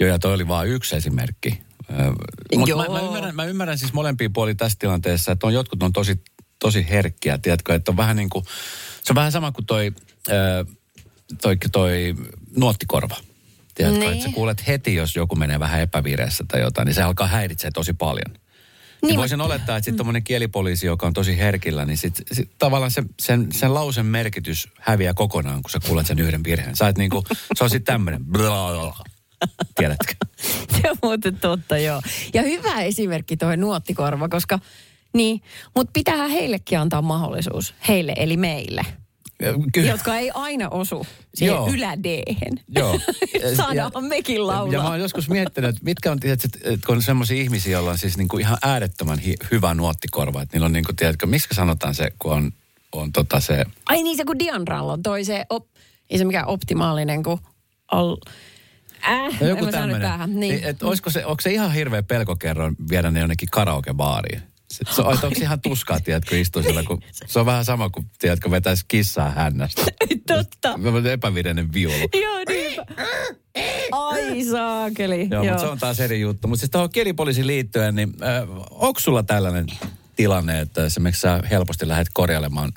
Joo, 0.00 0.08
ja 0.08 0.18
toi 0.18 0.34
oli 0.34 0.48
vain 0.48 0.70
yksi 0.70 0.96
esimerkki. 0.96 1.60
Mutta 2.56 2.70
Joo. 2.70 2.82
mä, 2.82 2.88
mä, 2.88 3.00
ymmärrän, 3.00 3.36
mä 3.36 3.44
ymmärrän 3.44 3.78
siis 3.78 3.92
molempia 3.92 4.30
puolia 4.34 4.54
tässä 4.54 4.78
tilanteessa, 4.78 5.32
että 5.32 5.46
on, 5.46 5.54
jotkut 5.54 5.82
on 5.82 5.92
tosi, 5.92 6.20
tosi 6.58 6.86
herkkiä, 6.88 7.38
tiedätkö, 7.38 7.74
että 7.74 7.90
on 7.90 7.96
vähän 7.96 8.16
niin 8.16 8.30
kuin, 8.30 8.44
se 9.02 9.12
on 9.12 9.14
vähän 9.14 9.32
sama 9.32 9.52
kuin 9.52 9.66
toi, 9.66 9.92
ö, 10.28 10.64
toi, 11.42 11.56
toi 11.72 12.14
nuottikorva. 12.56 13.16
Tiedätkö, 13.74 14.00
Niin. 14.00 14.12
että 14.12 14.24
sä 14.24 14.30
kuulet 14.34 14.66
heti, 14.66 14.94
jos 14.94 15.16
joku 15.16 15.36
menee 15.36 15.60
vähän 15.60 15.80
epävireessä 15.80 16.44
tai 16.48 16.60
jotain, 16.60 16.86
niin 16.86 16.94
se 16.94 17.02
alkaa 17.02 17.26
häiritseä 17.26 17.70
tosi 17.74 17.92
paljon. 17.92 18.30
Niin, 18.30 18.40
Niin, 19.02 19.08
niin 19.08 19.18
voisin 19.18 19.40
olettaa, 19.40 19.76
että 19.76 19.84
sitten 19.84 19.96
tuommoinen 19.96 20.24
kielipoliisi, 20.24 20.86
joka 20.86 21.06
on 21.06 21.12
tosi 21.12 21.38
herkillä, 21.38 21.84
niin 21.84 21.98
sit, 21.98 22.22
sit 22.32 22.50
tavallaan 22.58 22.90
se, 22.90 23.02
sen, 23.20 23.52
sen 23.52 23.74
lausen 23.74 24.06
merkitys 24.06 24.68
häviää 24.80 25.14
kokonaan, 25.14 25.62
kun 25.62 25.70
sä 25.70 25.78
kuulet 25.86 26.06
sen 26.06 26.18
yhden 26.18 26.44
virheen. 26.44 26.76
Sä 26.76 26.88
et 26.88 26.98
niinku, 26.98 27.24
se 27.54 27.64
on 27.64 27.70
sitten 27.70 27.94
tämmöinen. 27.94 28.24
Tiedätkö? 29.74 30.14
Se 30.82 30.90
on 30.90 30.96
muuten 31.02 31.36
totta, 31.38 31.78
joo. 31.78 32.02
Ja 32.34 32.42
hyvä 32.42 32.82
esimerkki 32.82 33.36
toi 33.36 33.56
nuottikorva, 33.56 34.28
koska 34.28 34.58
niin, 35.12 35.42
mutta 35.74 35.90
pitää 35.92 36.28
heillekin 36.28 36.78
antaa 36.78 37.02
mahdollisuus. 37.02 37.74
Heille 37.88 38.12
eli 38.16 38.36
meille. 38.36 38.82
Kyllä. 39.72 39.90
Jotka 39.90 40.16
ei 40.16 40.30
aina 40.34 40.68
osu 40.68 41.06
siihen 41.34 41.54
Joo. 41.54 41.68
ylädeehen. 41.74 42.60
Joo. 42.68 43.00
Saadaan 43.56 44.04
mekin 44.04 44.34
Ja 44.36 44.40
mä 44.40 44.46
laulaa. 44.46 44.90
oon 44.90 45.00
joskus 45.00 45.28
miettinyt, 45.28 45.70
että 45.70 45.84
mitkä 45.84 46.10
on, 46.12 46.20
tiedätkö, 46.20 46.48
että 46.64 46.86
kun 46.86 46.96
on 46.96 47.02
semmoisia 47.02 47.42
ihmisiä, 47.42 47.72
joilla 47.72 47.90
on 47.90 47.98
siis 47.98 48.16
niinku 48.16 48.38
ihan 48.38 48.58
äärettömän 48.62 49.18
hi- 49.18 49.34
hyvä 49.50 49.74
nuottikorva. 49.74 50.42
Että 50.42 50.56
niillä 50.56 50.66
on 50.66 50.72
niinku, 50.72 50.92
tiedätkö, 50.92 51.26
miksi 51.26 51.48
sanotaan 51.52 51.94
se, 51.94 52.10
kun 52.18 52.32
on, 52.32 52.52
on 52.92 53.12
tota 53.12 53.40
se... 53.40 53.64
Ai 53.86 54.02
niin, 54.02 54.16
se 54.16 54.24
kun 54.24 54.38
Dianralla 54.38 54.92
on 54.92 55.02
toi 55.02 55.24
se, 55.24 55.46
op, 55.50 55.66
ei 56.10 56.18
se 56.18 56.24
mikään 56.24 56.46
optimaalinen 56.46 57.22
kuin 57.22 57.40
al, 57.92 58.16
Äh, 59.08 59.40
No 59.40 59.46
joku 59.46 59.66
tämmöinen. 59.66 60.00
päähän. 60.00 60.40
Niin. 60.40 60.64
Et 60.64 60.82
olisiko 60.82 61.10
se, 61.10 61.24
onko 61.26 61.40
se 61.40 61.50
ihan 61.52 61.72
hirveä 61.72 62.02
pelkokerroin 62.02 62.76
viedä 62.90 63.10
ne 63.10 63.20
jonnekin 63.20 63.48
karaokebaariin? 63.52 64.42
Se, 64.90 65.02
on- 65.02 65.06
onko 65.08 65.28
ihan 65.40 65.60
tuskaa, 65.60 66.00
tiedätkö, 66.00 66.38
istua 66.38 66.62
siellä, 66.62 66.82
kun 66.82 67.02
se 67.26 67.38
on 67.38 67.46
vähän 67.46 67.64
sama 67.64 67.90
kuin, 67.90 68.06
tiedätkö, 68.18 68.50
vetäisi 68.50 68.84
kissaa 68.88 69.30
hännästä. 69.30 69.82
Totta. 70.26 70.78
Mä 70.78 71.10
epävirinen 71.10 71.72
viulu. 71.72 72.08
Joo, 72.22 72.38
niinpä. 72.48 72.86
Ai 73.92 74.44
saakeli. 74.44 75.28
Joo, 75.30 75.44
mutta 75.44 75.60
se 75.60 75.66
on 75.66 75.78
taas 75.78 76.00
eri 76.00 76.20
juttu. 76.20 76.48
Mutta 76.48 76.60
siis 76.60 76.70
tuohon 76.70 76.90
kielipoliisiin 76.90 77.46
liittyen, 77.46 77.94
niin 77.94 78.12
äh, 78.22 78.48
onko 78.70 79.00
sulla 79.00 79.22
tällainen 79.22 79.66
tilanne, 80.16 80.60
että 80.60 80.84
esimerkiksi 80.84 81.20
sä 81.20 81.42
helposti 81.50 81.88
lähdet 81.88 82.08
korjailemaan, 82.12 82.72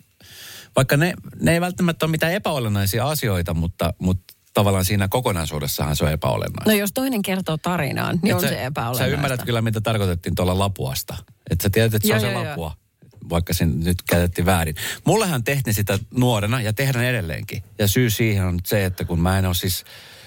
vaikka 0.76 0.98
ne, 0.98 1.14
ne 1.42 1.54
ei 1.54 1.62
välttämättä 1.62 2.06
ole 2.06 2.12
mitään 2.12 2.34
epäolennaisia 2.34 3.10
asioita, 3.10 3.54
mutta, 3.54 3.94
mutta 4.00 4.34
tavallaan 4.60 4.86
siinä 4.86 5.08
kokonaisuudessahan 5.08 5.96
se 5.96 6.06
on 6.06 6.12
epäolennaista. 6.12 6.72
No 6.72 6.78
jos 6.78 6.94
toinen 6.94 7.22
kertoo 7.22 7.58
tarinaan, 7.58 8.20
niin 8.22 8.32
Et 8.32 8.36
on 8.36 8.42
sä, 8.42 8.48
se 8.48 8.54
Sä 8.54 8.62
epäolennaista. 8.62 9.14
ymmärrät 9.14 9.44
kyllä, 9.44 9.62
mitä 9.62 9.82
tarkoitettiin 9.82 10.36
tuolla 10.36 10.60
lapuasta. 10.60 11.16
Että 11.50 11.64
sä 11.64 11.70
tiedät, 11.70 11.94
että 11.94 12.08
se 12.08 12.14
Joo, 12.14 12.16
on 12.16 12.22
se 12.22 12.32
joo, 12.32 12.42
joo. 12.42 12.50
lapua, 12.52 12.74
vaikka 13.30 13.54
se 13.54 13.66
nyt 13.66 14.02
käytettiin 14.10 14.46
väärin. 14.46 14.76
Mullehan 15.06 15.44
tehtiin 15.44 15.74
sitä 15.74 16.00
nuorena 16.18 16.62
ja 16.62 16.74
tehdään 16.74 17.06
edelleenkin. 17.06 17.64
Ja 17.78 17.88
syy 17.88 18.10
siihen 18.10 18.46
on 18.46 18.60
se, 18.66 18.86
että 18.86 19.06
kun 19.06 19.20
mä 19.20 19.40
en 19.40 19.46
ole 19.46 19.54
siis, 19.56 19.84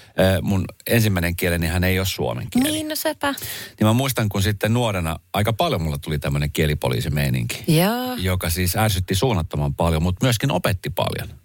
äh, 0.07 0.41
mun 0.41 0.65
ensimmäinen 0.87 1.35
kieleni 1.35 1.67
hän 1.67 1.83
ei 1.83 1.99
ole 1.99 2.07
suomen 2.07 2.47
kieli. 2.49 2.71
Niin, 2.71 2.87
no 2.87 2.95
sepä. 2.95 3.31
Niin 3.31 3.87
mä 3.87 3.93
muistan, 3.93 4.29
kun 4.29 4.41
sitten 4.43 4.73
nuorena 4.73 5.19
aika 5.33 5.53
paljon 5.53 5.81
mulla 5.81 5.97
tuli 5.97 6.19
tämmöinen 6.19 6.51
kielipoliisimeininki, 6.51 7.63
Joo. 7.67 8.15
joka 8.17 8.49
siis 8.49 8.75
ärsytti 8.75 9.15
suunnattoman 9.15 9.73
paljon, 9.73 10.03
mutta 10.03 10.25
myöskin 10.25 10.51
opetti 10.51 10.89
paljon. 10.89 11.42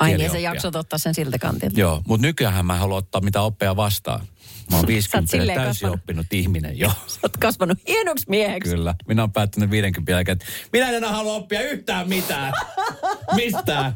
Ai 0.00 0.08
niin, 0.08 0.18
sä 0.18 0.22
kielioppia. 0.22 0.50
jaksot 0.50 0.76
ottaa 0.76 0.98
sen 0.98 1.14
siltä 1.14 1.38
kantilta. 1.38 1.80
Joo, 1.80 2.02
mutta 2.08 2.26
nykyään 2.26 2.66
mä 2.66 2.72
en 2.72 2.80
halua 2.80 2.96
ottaa 2.96 3.20
mitään 3.20 3.44
oppeja 3.44 3.76
vastaan. 3.76 4.20
Mä 4.70 4.76
oon 4.76 4.86
50 4.86 5.30
silleen 5.30 5.56
täysin 5.60 5.70
kasvanut. 5.70 6.00
oppinut 6.00 6.26
ihminen 6.32 6.78
jo. 6.78 6.88
Sä 7.06 7.18
oot 7.22 7.36
kasvanut 7.36 7.78
hienoksi 7.88 8.24
mieheksi. 8.28 8.70
Kyllä. 8.70 8.94
Minä 9.08 9.22
olen 9.22 9.32
päättänyt 9.32 9.70
50 9.70 10.12
jälkeen, 10.12 10.32
että 10.32 10.46
minä 10.72 10.88
en 10.88 10.94
enää 10.94 11.12
halua 11.12 11.32
oppia 11.34 11.60
yhtään 11.60 12.08
mitään. 12.08 12.52
Mistään. 13.36 13.92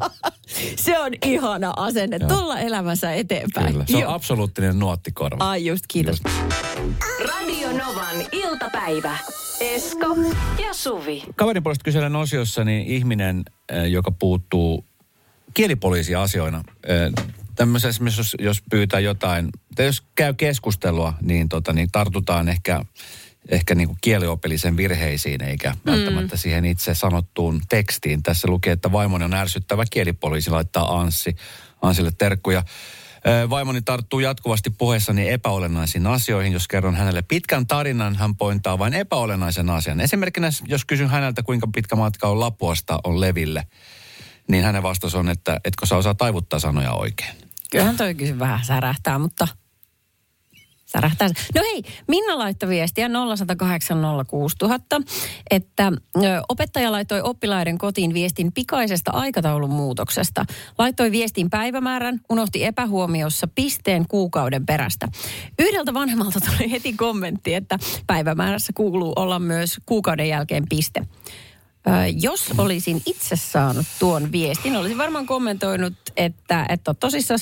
Se 0.77 0.99
on 0.99 1.13
ihana 1.25 1.73
asenne. 1.77 2.19
Tulla 2.19 2.59
elämässä 2.59 3.13
eteenpäin. 3.15 3.73
Kyllä. 3.73 3.85
Se 3.89 3.97
on 3.97 4.03
Joo. 4.03 4.13
absoluuttinen 4.15 4.79
nuottikorva. 4.79 5.49
Ai 5.51 5.67
just, 5.67 5.85
kiitos. 5.89 6.23
Radio 7.29 7.69
Novan 7.73 8.17
iltapäivä. 8.33 9.19
Esko 9.61 10.17
ja 10.67 10.75
Suvi. 10.75 11.23
Kaverin 11.37 11.63
puolesta 11.63 11.85
kyselen 11.85 12.17
osiossa 12.17 12.65
niin 12.65 12.87
ihminen, 12.87 13.43
äh, 13.73 13.85
joka 13.91 14.11
puuttuu 14.11 14.85
kielipoliisiasioina. 15.55 16.65
Tämmöisessä 17.55 17.89
esimerkiksi, 17.89 18.21
jos, 18.21 18.37
jos 18.39 18.63
pyytää 18.71 19.01
jotain, 19.01 19.49
tai 19.75 19.87
jos 19.87 20.03
käy 20.15 20.35
keskustelua, 20.35 21.15
niin, 21.23 21.49
tota, 21.49 21.73
niin 21.73 21.89
tartutaan 21.93 22.49
ehkä, 22.49 22.85
ehkä 23.49 23.75
niin 23.75 23.89
kuin 23.89 23.99
kieliopillisen 24.01 24.77
virheisiin, 24.77 25.43
eikä 25.43 25.71
mm. 25.71 25.91
välttämättä 25.93 26.37
siihen 26.37 26.65
itse 26.65 26.95
sanottuun 26.95 27.61
tekstiin. 27.69 28.23
Tässä 28.23 28.49
lukee, 28.49 28.73
että 28.73 28.93
vaimoni 28.93 29.25
on 29.25 29.35
ärsyttävä 29.35 29.85
kielipoliisi, 29.91 30.51
laittaa 30.51 31.01
Anssi, 31.01 31.37
Ansille 31.83 32.13
terkkuja. 32.19 32.65
Vaimoni 33.51 33.83
tarttuu 33.83 34.21
jatkuvasti 34.21 34.71
puheessani 34.71 35.29
epäolennaisiin 35.31 36.07
asioihin. 36.07 36.53
Jos 36.53 36.69
kerron 36.69 36.97
hänelle 36.97 37.23
pitkän 37.23 37.67
tarinan, 37.67 38.17
hän 38.17 38.37
pointaa 38.37 38.79
vain 38.79 38.95
epäolennaisen 38.95 39.71
asian. 39.71 40.01
Esimerkkinä, 40.01 40.51
jos 40.69 40.85
kysyn 40.85 41.09
häneltä, 41.09 41.43
kuinka 41.43 41.69
pitkä 41.75 41.97
matka 41.97 42.29
on 42.29 42.41
Lapuasta 42.41 43.01
on 43.05 43.21
Leville, 43.21 43.67
niin 44.49 44.65
hänen 44.65 44.83
vastaus 44.83 45.15
on, 45.15 45.29
että 45.29 45.61
etkö 45.65 45.87
sä 45.87 45.97
osaa 45.97 46.15
taivuttaa 46.15 46.59
sanoja 46.59 46.93
oikein. 46.93 47.37
Kyllähän 47.71 47.97
toi 47.97 48.15
kyllä 48.15 48.39
vähän 48.39 48.65
särähtää, 48.65 49.19
mutta 49.19 49.49
särähtää. 50.87 51.29
No 51.55 51.63
hei, 51.63 51.83
Minna 52.09 52.39
laittoi 52.39 52.69
viestiä 52.69 53.09
0806000, 53.09 53.13
että 55.51 55.93
opettaja 56.49 56.93
laittoi 56.93 57.21
oppilaiden 57.23 57.79
kotiin 57.79 58.15
viestin 58.15 58.53
pikaisesta 58.53 59.11
aikataulun 59.11 59.71
muutoksesta. 59.71 60.45
Laittoi 60.79 61.13
viestin 61.13 61.51
päivämäärän, 61.51 62.21
unohti 62.31 62.65
epähuomiossa 62.65 63.49
pisteen 63.55 64.09
kuukauden 64.09 64.67
perästä. 64.67 65.09
Yhdeltä 65.59 65.95
vanhemmalta 65.95 66.41
tuli 66.41 66.71
heti 66.71 66.93
kommentti, 66.93 67.55
että 67.55 67.79
päivämäärässä 68.07 68.73
kuuluu 68.77 69.13
olla 69.17 69.39
myös 69.39 69.77
kuukauden 69.87 70.29
jälkeen 70.29 70.65
piste. 70.69 71.07
Jos 72.21 72.47
olisin 72.59 73.03
itse 73.07 73.37
saanut 73.37 73.87
tuon 73.99 74.33
viestin, 74.33 74.77
olisin 74.77 74.99
varmaan 74.99 75.27
kommentoinut, 75.27 75.95
että, 76.17 76.67
että 76.69 76.95
tosissaan 76.95 77.41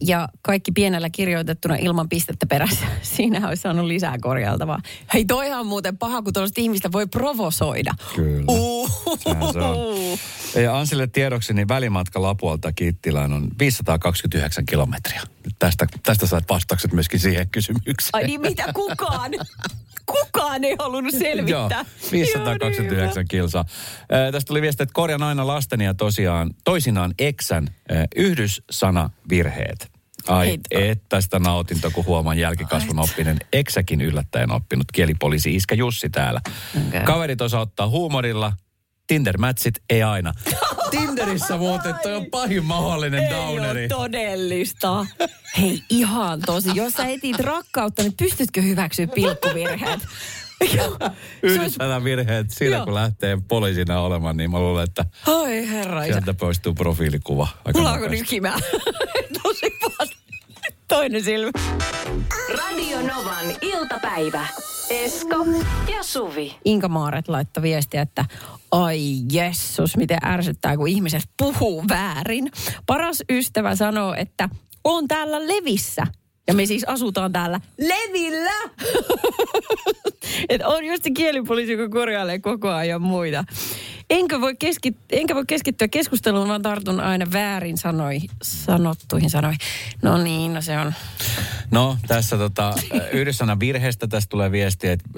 ja 0.00 0.28
kaikki 0.42 0.72
pienellä 0.72 1.10
kirjoitettuna 1.10 1.74
ilman 1.76 2.08
pistettä 2.08 2.46
perässä. 2.46 2.84
Siinä 3.02 3.48
olisi 3.48 3.62
saanut 3.62 3.86
lisää 3.86 4.16
korjailtavaa. 4.20 4.80
Hei, 5.14 5.24
toihan 5.24 5.60
on 5.60 5.66
muuten 5.66 5.98
paha, 5.98 6.22
kun 6.22 6.32
tuollaista 6.32 6.60
ihmistä 6.60 6.92
voi 6.92 7.06
provosoida. 7.06 7.94
Kyllä. 8.16 8.44
Se. 10.52 10.62
Ja 10.62 10.78
Ansille 10.78 11.06
tiedoksi, 11.06 11.54
niin 11.54 11.68
välimatka 11.68 12.22
Lapualta 12.22 12.72
Kittilään 12.72 13.32
on 13.32 13.48
529 13.58 14.66
kilometriä. 14.66 15.22
Tästä, 15.58 15.86
tästä 16.02 16.26
saat 16.26 16.44
vastaukset 16.50 16.92
myöskin 16.92 17.20
siihen 17.20 17.48
kysymykseen. 17.50 18.10
Ai 18.12 18.24
niin, 18.24 18.40
mitä 18.40 18.72
kukaan? 18.72 19.30
Kukaan 20.10 20.64
ei 20.64 20.76
halunnut 20.78 21.14
selvittää. 21.14 21.84
Joo, 22.02 22.12
529 22.12 23.24
kilsaa. 23.28 23.64
Äh, 24.12 24.32
tästä 24.32 24.48
tuli 24.48 24.62
viesti, 24.62 24.82
että 24.82 24.92
korjan 24.92 25.22
aina 25.22 25.46
lasteni 25.46 25.84
ja 25.84 25.94
tosiaan 25.94 26.50
toisinaan 26.64 27.14
eksän 27.18 27.68
äh, 27.92 28.04
yhdyssanavirheet. 28.16 29.90
Ai 30.28 30.46
Hei, 30.46 30.58
että 30.70 31.20
sitä 31.20 31.38
nautinto, 31.38 31.90
kun 31.90 32.06
huomaan 32.06 32.38
jälkikasvun 32.38 32.98
oppinen. 32.98 33.38
Eksäkin 33.52 34.00
yllättäen 34.00 34.52
oppinut 34.52 34.86
kielipoliisi 34.92 35.54
Iskä 35.54 35.74
Jussi 35.74 36.10
täällä. 36.10 36.40
Okei. 36.88 37.00
Kaverit 37.00 37.40
osauttaa 37.40 37.88
huumorilla. 37.88 38.52
Tinder-mätsit 39.10 39.74
ei 39.90 40.02
aina. 40.02 40.32
Tinderissä 40.90 41.56
muuten 41.56 41.94
toi 42.02 42.14
on 42.14 42.26
pahin 42.26 42.64
mahdollinen 42.64 43.22
Ei 43.24 43.30
downeri. 43.30 43.80
ole 43.80 43.88
todellista. 43.88 45.06
Hei, 45.58 45.82
ihan 45.90 46.40
tosi. 46.46 46.70
Jos 46.74 46.92
sä 46.92 47.06
etit 47.06 47.38
rakkautta, 47.40 48.02
niin 48.02 48.14
pystytkö 48.16 48.62
hyväksyä 48.62 49.06
pilkkuvirheet? 49.06 50.00
Yhdessä 51.42 52.04
virheet 52.04 52.50
siinä, 52.50 52.76
Joo. 52.76 52.84
kun 52.84 52.94
lähtee 52.94 53.38
poliisina 53.48 54.00
olemaan, 54.00 54.36
niin 54.36 54.50
mä 54.50 54.58
luulen, 54.58 54.84
että 54.84 55.04
Ai 55.26 55.68
herra 55.70 56.04
isä. 56.04 56.12
sieltä 56.12 56.34
poistuu 56.34 56.74
profiilikuva. 56.74 57.48
aika 57.64 57.78
Mulla 57.78 57.98
nykimään. 57.98 58.60
Tosi 59.42 59.70
pahasti. 59.80 60.16
Toinen 60.88 61.24
silmä. 61.24 61.50
Radio 62.58 63.00
Novan 63.00 63.46
iltapäivä. 63.62 64.46
Esko 64.90 65.36
ja 65.96 66.02
Suvi. 66.02 66.56
Inka 66.64 66.88
Maaret 66.88 67.28
laittoi 67.28 67.62
viestiä, 67.62 68.02
että 68.02 68.24
ai 68.70 69.00
jessus, 69.32 69.96
miten 69.96 70.18
ärsyttää, 70.24 70.76
kun 70.76 70.88
ihmiset 70.88 71.22
puhuu 71.36 71.84
väärin. 71.88 72.50
Paras 72.86 73.22
ystävä 73.30 73.76
sanoo, 73.76 74.14
että 74.14 74.48
on 74.84 75.08
täällä 75.08 75.46
Levissä. 75.46 76.06
Ja 76.50 76.54
me 76.54 76.66
siis 76.66 76.84
asutaan 76.84 77.32
täällä 77.32 77.60
Levillä. 77.78 78.70
Et 80.48 80.62
on 80.64 80.84
just 80.84 81.04
se 81.04 81.10
kielipoliisi, 81.10 81.72
joka 81.72 81.88
korjailee 81.88 82.38
koko 82.38 82.68
ajan 82.68 83.02
muita. 83.02 83.44
Enkä 84.10 84.40
voi, 84.40 84.56
keskit, 84.56 84.96
enkä 85.10 85.34
voi 85.34 85.44
keskittyä 85.46 85.88
keskusteluun, 85.88 86.48
vaan 86.48 86.62
tartun 86.62 87.00
aina 87.00 87.26
väärin 87.32 87.78
sanoi, 87.78 88.18
sanottuihin 88.42 89.30
sanoihin. 89.30 89.58
No 90.02 90.18
niin, 90.18 90.54
no 90.54 90.62
se 90.62 90.78
on. 90.78 90.94
No, 91.70 91.96
tässä 92.06 92.38
tota, 92.38 92.74
yhdessä 93.12 93.56
virheestä 93.60 94.06
tästä 94.06 94.30
tulee 94.30 94.52
viesti, 94.52 94.88
että 94.88 95.08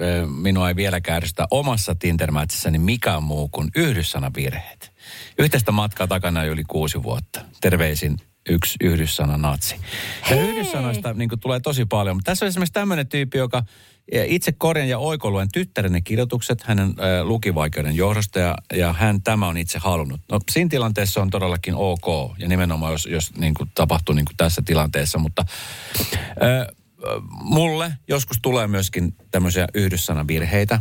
minua 0.41 0.69
ei 0.69 0.75
vielä 0.75 1.01
kärsytä 1.01 1.47
omassa 1.51 1.95
Tinder-mätsissä 1.95 2.77
mikään 2.77 3.23
muu 3.23 3.47
kuin 3.47 3.71
yhdyssanavirheet. 3.75 4.93
Yhteistä 5.39 5.71
matkaa 5.71 6.07
takana 6.07 6.43
yli 6.43 6.63
kuusi 6.63 7.03
vuotta. 7.03 7.41
Terveisin 7.61 8.17
yksi 8.49 8.75
yhdyssana 8.81 9.37
natsi. 9.37 9.75
Ja 9.75 10.35
Hei! 10.35 10.49
yhdyssanoista 10.49 11.13
niin 11.13 11.29
tulee 11.39 11.59
tosi 11.59 11.85
paljon. 11.85 12.15
Mutta 12.15 12.31
tässä 12.31 12.45
on 12.45 12.47
esimerkiksi 12.47 12.73
tämmöinen 12.73 13.07
tyyppi, 13.07 13.37
joka 13.37 13.63
itse 14.11 14.51
korjan 14.51 14.89
ja 14.89 14.99
oikoluen 14.99 15.51
tyttärenne 15.51 16.01
kirjoitukset 16.01 16.63
hänen 16.63 16.89
ö, 16.89 17.23
lukivaikeuden 17.23 17.95
johdosta 17.95 18.39
ja, 18.39 18.55
ja 18.73 18.93
hän 18.93 19.21
tämä 19.21 19.47
on 19.47 19.57
itse 19.57 19.79
halunnut. 19.79 20.21
No 20.31 20.39
siinä 20.51 20.69
tilanteessa 20.69 21.21
on 21.21 21.29
todellakin 21.29 21.75
ok 21.75 22.37
ja 22.37 22.47
nimenomaan 22.47 22.91
jos, 22.91 23.05
jos 23.05 23.35
niin 23.37 23.53
kuin 23.53 23.71
tapahtuu 23.75 24.15
niin 24.15 24.25
kuin 24.25 24.37
tässä 24.37 24.61
tilanteessa, 24.65 25.19
mutta 25.19 25.45
ö, 26.43 26.73
mulle 27.41 27.93
joskus 28.07 28.37
tulee 28.41 28.67
myöskin 28.67 29.15
tämmöisiä 29.31 29.67
yhdyssanavirheitä 29.73 30.79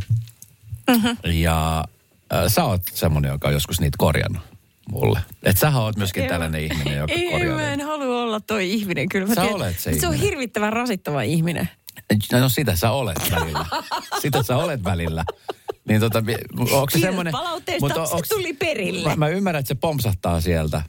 mm-hmm. 0.91 1.17
ja 1.33 1.85
ö, 2.33 2.49
sä 2.49 2.65
oot 2.65 2.83
semmoinen, 2.95 3.33
joka 3.33 3.49
on 3.49 3.55
joskus 3.55 3.81
niitä 3.81 3.97
korjannut 3.99 4.52
mulle. 4.91 5.21
Et 5.43 5.59
sä 5.59 5.79
oot 5.79 5.97
myöskin 5.97 6.23
Ei, 6.23 6.29
tällainen 6.29 6.61
ihminen, 6.65 6.97
joka 6.99 7.13
Ei, 7.13 7.31
korjaa. 7.31 7.57
mä 7.57 7.73
en 7.73 7.81
halua 7.81 8.23
olla 8.23 8.41
toi 8.41 8.71
ihminen. 8.71 9.09
Kyllä 9.09 9.27
mä 9.27 9.35
Sä 9.35 9.41
tiedän. 9.41 9.57
olet 9.57 9.79
se 9.79 9.83
Se 9.83 10.07
on 10.07 10.15
ihminen. 10.15 10.21
hirvittävän 10.21 10.73
rasittava 10.73 11.23
ihminen. 11.23 11.69
No 12.33 12.49
sitä 12.49 12.77
sä 12.77 12.91
olet 12.91 13.31
välillä. 13.31 13.67
Sitä 14.21 14.43
sä 14.43 14.57
olet 14.57 14.85
välillä. 14.85 15.25
Niin 15.89 16.01
tota, 16.01 16.19
onko 16.59 16.91
se 16.91 16.99
semmoinen... 16.99 17.33
palautteesta, 17.33 18.07
se 18.07 18.29
tuli 18.29 18.53
perille. 18.53 19.09
Mä, 19.09 19.17
mä 19.17 19.29
ymmärrän, 19.29 19.61
että 19.61 19.69
se 19.69 19.75
pompsahtaa 19.75 20.41
sieltä. 20.41 20.83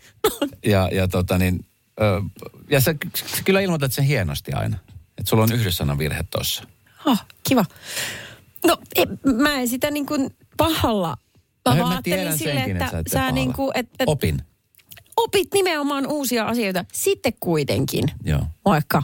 ja, 0.66 0.90
ja 0.92 1.08
tota 1.08 1.38
niin... 1.38 1.66
Ö, 2.02 2.22
ja 2.70 2.80
sä, 2.82 2.96
sä 3.16 3.44
kyllä 3.46 3.60
ilmoitat 3.60 3.94
sen 3.94 4.06
hienosti 4.06 4.52
aina. 4.54 4.78
Että 5.18 5.30
sulla 5.30 5.44
on 5.44 5.52
yhdessä 5.52 5.98
virhe 5.98 6.24
tossa. 6.32 6.64
Oh, 7.06 7.26
kiva. 7.44 7.66
No, 8.68 8.78
ei, 8.96 9.06
mä 9.26 9.54
en 9.60 9.68
sitä 9.68 9.92
niin 9.92 10.06
kuin 10.06 10.36
pahalla. 10.58 11.18
Mä, 11.70 11.75
No, 11.75 11.88
mä 11.88 12.01
tiedän 12.03 12.38
senkin, 12.38 12.82
että, 12.82 13.00
että 13.00 13.12
sä 13.13 13.27
et 13.27 13.36
niin 13.36 13.53
kuin, 13.53 13.72
et, 13.75 13.88
et 14.00 14.08
Opin. 14.10 14.41
opit 15.17 15.48
nimenomaan 15.53 16.08
uusia 16.08 16.46
asioita. 16.46 16.86
Sitten 16.93 17.34
kuitenkin, 17.39 18.03
Joo. 18.24 18.41
vaikka 18.65 19.03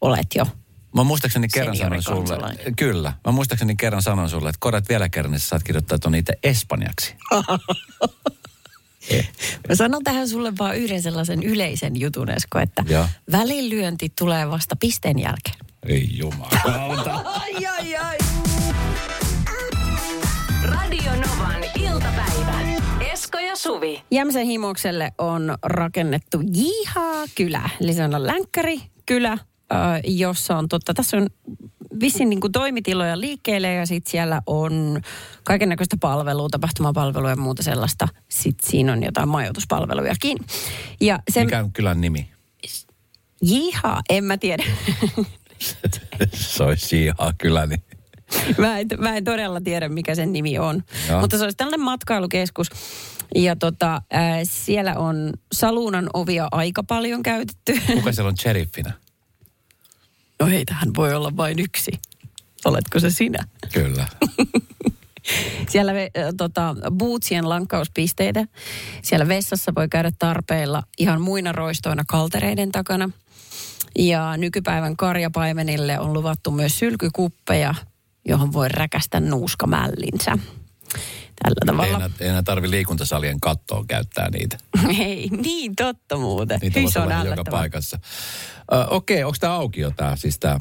olet 0.00 0.26
jo. 0.34 0.46
Mä 0.94 1.04
muistaakseni 1.04 1.48
kerran 1.48 1.76
sanoin 1.76 2.02
sulle, 2.02 2.56
kyllä, 2.76 3.12
mä 3.26 3.32
muistaakseni 3.32 3.76
kerran 3.76 4.02
sanoin 4.02 4.28
sulle, 4.28 4.48
että 4.48 4.60
korjat 4.60 4.88
vielä 4.88 5.08
kerran, 5.08 5.32
niin 5.32 5.40
sä 5.40 5.48
saat 5.48 5.62
kirjoittaa 5.62 5.98
ton 5.98 6.12
niitä 6.12 6.32
espanjaksi. 6.42 7.14
Mä 9.68 9.74
sanon 9.74 10.04
tähän 10.04 10.28
sulle 10.28 10.52
vaan 10.58 10.76
yhden 10.76 11.02
sellaisen 11.02 11.42
yleisen 11.42 12.00
jutun, 12.00 12.30
Esko, 12.30 12.58
että 12.58 12.84
Joo. 12.88 13.06
välilyönti 13.32 14.12
tulee 14.18 14.50
vasta 14.50 14.76
pisteen 14.76 15.18
jälkeen. 15.18 15.56
Ei 15.86 16.08
jumalauta. 16.18 17.14
Ai, 17.40 17.66
ai, 17.66 17.96
ai. 17.96 18.18
Suvi. 23.62 24.02
Jämsen 24.10 24.46
himokselle 24.46 25.12
on 25.18 25.54
rakennettu 25.62 26.40
Jihaa-kylä, 26.54 27.70
eli 27.80 27.92
se 27.92 28.04
on 28.04 28.26
länkkäri-kylä, 28.26 29.38
jossa 30.04 30.58
on 30.58 30.68
totta, 30.68 30.94
tässä 30.94 31.16
on 31.16 31.26
vissiin 32.00 32.30
niin 32.30 32.40
kuin 32.40 32.52
toimitiloja 32.52 33.20
liikkeelle 33.20 33.74
ja 33.74 33.86
sitten 33.86 34.10
siellä 34.10 34.42
on 34.46 35.00
kaiken 35.44 35.68
näköistä 35.68 35.96
palvelua, 36.00 36.48
tapahtumapalvelua 36.48 37.30
ja 37.30 37.36
muuta 37.36 37.62
sellaista. 37.62 38.08
Sitten 38.28 38.70
siinä 38.70 38.92
on 38.92 39.02
jotain 39.02 39.28
majoituspalvelujakin. 39.28 40.38
Ja 41.00 41.18
se 41.30 41.44
Mikä 41.44 41.60
on 41.60 41.72
kylän 41.72 42.00
nimi? 42.00 42.30
Jihaa, 43.42 44.02
en 44.08 44.24
mä 44.24 44.38
tiedä. 44.38 44.64
se 46.32 46.62
olisi 46.62 47.04
ihan 47.04 47.34
kyllä, 47.38 47.66
niin 47.66 47.82
mä, 48.58 48.78
en, 48.78 48.86
mä 48.98 49.16
en 49.16 49.24
todella 49.24 49.60
tiedä, 49.60 49.88
mikä 49.88 50.14
sen 50.14 50.32
nimi 50.32 50.58
on. 50.58 50.82
Joo. 51.08 51.20
Mutta 51.20 51.38
se 51.38 51.44
olisi 51.44 51.56
tällainen 51.56 51.80
matkailukeskus. 51.80 52.68
Ja 53.34 53.56
tota, 53.56 53.94
äh, 53.94 54.22
siellä 54.42 54.94
on 54.94 55.32
saluunan 55.52 56.10
ovia 56.14 56.48
aika 56.52 56.82
paljon 56.82 57.22
käytetty. 57.22 57.72
kuka 57.94 58.12
siellä 58.12 58.28
on 58.28 58.36
sheriffinä? 58.36 58.92
No 60.40 60.46
hei, 60.46 60.64
tähän 60.64 60.88
voi 60.96 61.14
olla 61.14 61.36
vain 61.36 61.58
yksi. 61.58 61.90
Oletko 62.64 63.00
se 63.00 63.10
sinä? 63.10 63.44
Kyllä. 63.72 64.06
Siellä 65.68 65.92
äh, 65.92 66.08
tota, 66.36 66.76
bootsien 66.90 67.48
lankkauspisteitä. 67.48 68.46
Siellä 69.02 69.28
vessassa 69.28 69.72
voi 69.74 69.88
käydä 69.88 70.12
tarpeilla 70.18 70.82
ihan 70.98 71.20
muina 71.20 71.52
roistoina 71.52 72.04
kaltereiden 72.08 72.72
takana. 72.72 73.10
Ja 73.98 74.36
nykypäivän 74.36 74.96
karjapaimenille 74.96 75.98
on 75.98 76.12
luvattu 76.12 76.50
myös 76.50 76.78
sylkykuppeja, 76.78 77.74
johon 78.28 78.52
voi 78.52 78.68
räkästä 78.68 79.20
nuuskamällinsä. 79.20 80.38
Tällä 81.42 81.60
Ei 81.62 81.66
tavalla. 81.66 81.96
enää, 81.96 82.10
ei 82.20 82.28
enää 82.28 82.42
tarvi 82.42 82.70
liikuntasalien 82.70 83.40
kattoon 83.40 83.86
käyttää 83.86 84.30
niitä. 84.30 84.58
Ei, 84.98 85.28
niin 85.28 85.76
totta 85.76 86.16
muuten. 86.16 86.58
Niitä 86.62 86.80
se 86.92 86.98
on 87.00 87.26
joka 87.26 87.44
paikassa. 87.50 87.98
Ö, 88.72 88.86
Okei, 88.90 89.24
onko 89.24 89.36
tämä 89.40 89.52
auki 89.54 89.80
jo 89.80 89.90
tämä, 89.90 90.16
siis 90.16 90.38
tämä 90.38 90.58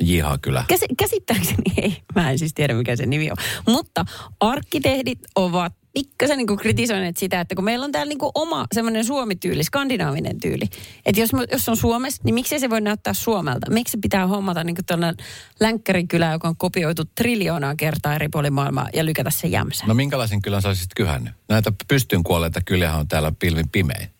Jiha-kylä? 0.00 0.64
Käs, 0.68 0.80
käsittääkseni 0.98 1.62
ei. 1.76 1.96
Mä 2.14 2.30
en 2.30 2.38
siis 2.38 2.54
tiedä, 2.54 2.74
mikä 2.74 2.96
se 2.96 3.06
nimi 3.06 3.30
on. 3.30 3.36
Mutta 3.66 4.04
arkkitehdit 4.40 5.18
ovat 5.36 5.72
pikkasen 5.92 6.38
niin 6.38 6.56
kritisoineet 6.56 7.16
sitä, 7.16 7.40
että 7.40 7.54
kun 7.54 7.64
meillä 7.64 7.84
on 7.84 7.92
täällä 7.92 8.08
niin 8.08 8.18
kuin 8.18 8.32
oma 8.34 8.66
semmoinen 8.74 9.04
suomityyli, 9.04 9.64
skandinaavinen 9.64 10.40
tyyli. 10.40 10.64
Että 11.06 11.20
jos, 11.20 11.30
jos 11.52 11.68
on 11.68 11.76
Suomessa, 11.76 12.22
niin 12.24 12.34
miksei 12.34 12.60
se 12.60 12.70
voi 12.70 12.80
näyttää 12.80 13.14
Suomelta? 13.14 13.70
Miksi 13.70 13.92
se 13.92 13.98
pitää 14.02 14.26
hommata 14.26 14.64
niin 14.64 14.76
tuonne 14.86 15.14
länkkärikylä, 15.60 16.32
joka 16.32 16.48
on 16.48 16.56
kopioitu 16.56 17.02
triljoonaa 17.04 17.74
kertaa 17.74 18.14
eri 18.14 18.28
puolilla 18.28 18.54
maailmaa 18.54 18.88
ja 18.94 19.04
lykätä 19.04 19.30
se 19.30 19.48
jämsä? 19.48 19.84
No 19.86 19.94
minkälaisen 19.94 20.42
kylän 20.42 20.62
sä 20.62 20.68
olisit 20.68 20.94
kyhännyt? 20.96 21.32
Näitä 21.48 21.72
pystyyn 21.88 22.22
kuolleita 22.22 22.60
kyliähän 22.64 23.00
on 23.00 23.08
täällä 23.08 23.32
pilvin 23.38 23.68
pimein. 23.68 24.19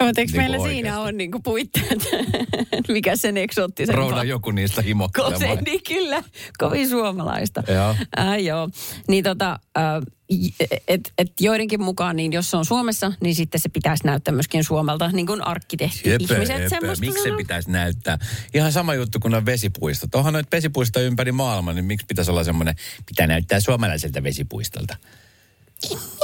No, 0.00 0.06
mutta 0.06 0.20
eikö 0.20 0.32
Niin 0.32 0.42
meillä 0.42 0.56
kuin 0.56 0.70
siinä 0.70 0.88
oikeasti. 0.88 1.08
on 1.08 1.16
niin 1.16 1.30
kuin 1.30 1.42
puitteet? 1.42 2.08
Mikä 2.88 3.16
sen 3.16 3.36
eksoottisen 3.36 3.94
Rouda 3.94 4.24
joku 4.24 4.50
niistä 4.50 4.82
himokkelemaan. 4.82 5.40
se, 5.40 5.58
niin 5.66 5.82
kyllä, 5.88 6.22
kovin 6.58 6.88
suomalaista. 6.88 7.62
Joo. 7.68 7.94
Äh, 8.18 8.38
joo. 8.38 8.68
Niin 9.08 9.24
tota, 9.24 9.58
äh, 9.78 9.84
et, 10.88 11.12
et 11.18 11.32
joidenkin 11.40 11.82
mukaan, 11.82 12.16
niin 12.16 12.32
jos 12.32 12.50
se 12.50 12.56
on 12.56 12.64
Suomessa, 12.64 13.12
niin 13.20 13.34
sitten 13.34 13.60
se 13.60 13.68
pitäisi 13.68 14.06
näyttää 14.06 14.34
myöskin 14.34 14.64
Suomelta, 14.64 15.08
niin 15.08 15.26
kuin 15.26 15.46
arkkitehti 15.46 16.10
Jepö, 16.10 16.34
jepö. 16.34 16.96
Miksi 17.00 17.22
se 17.22 17.36
pitäisi 17.36 17.70
näyttää? 17.70 18.18
Ihan 18.54 18.72
sama 18.72 18.94
juttu 18.94 19.20
kuin 19.20 19.34
on 19.34 19.46
vesipuistot. 19.46 20.14
Onhan 20.14 20.32
noita 20.32 20.48
vesipuistoja 20.52 21.06
ympäri 21.06 21.32
maailmaa, 21.32 21.74
niin 21.74 21.84
miksi 21.84 22.06
pitäisi 22.06 22.30
olla 22.30 22.44
semmoinen, 22.44 22.74
pitää 23.06 23.26
näyttää 23.26 23.60
suomalaiselta 23.60 24.22
vesipuistolta? 24.22 24.96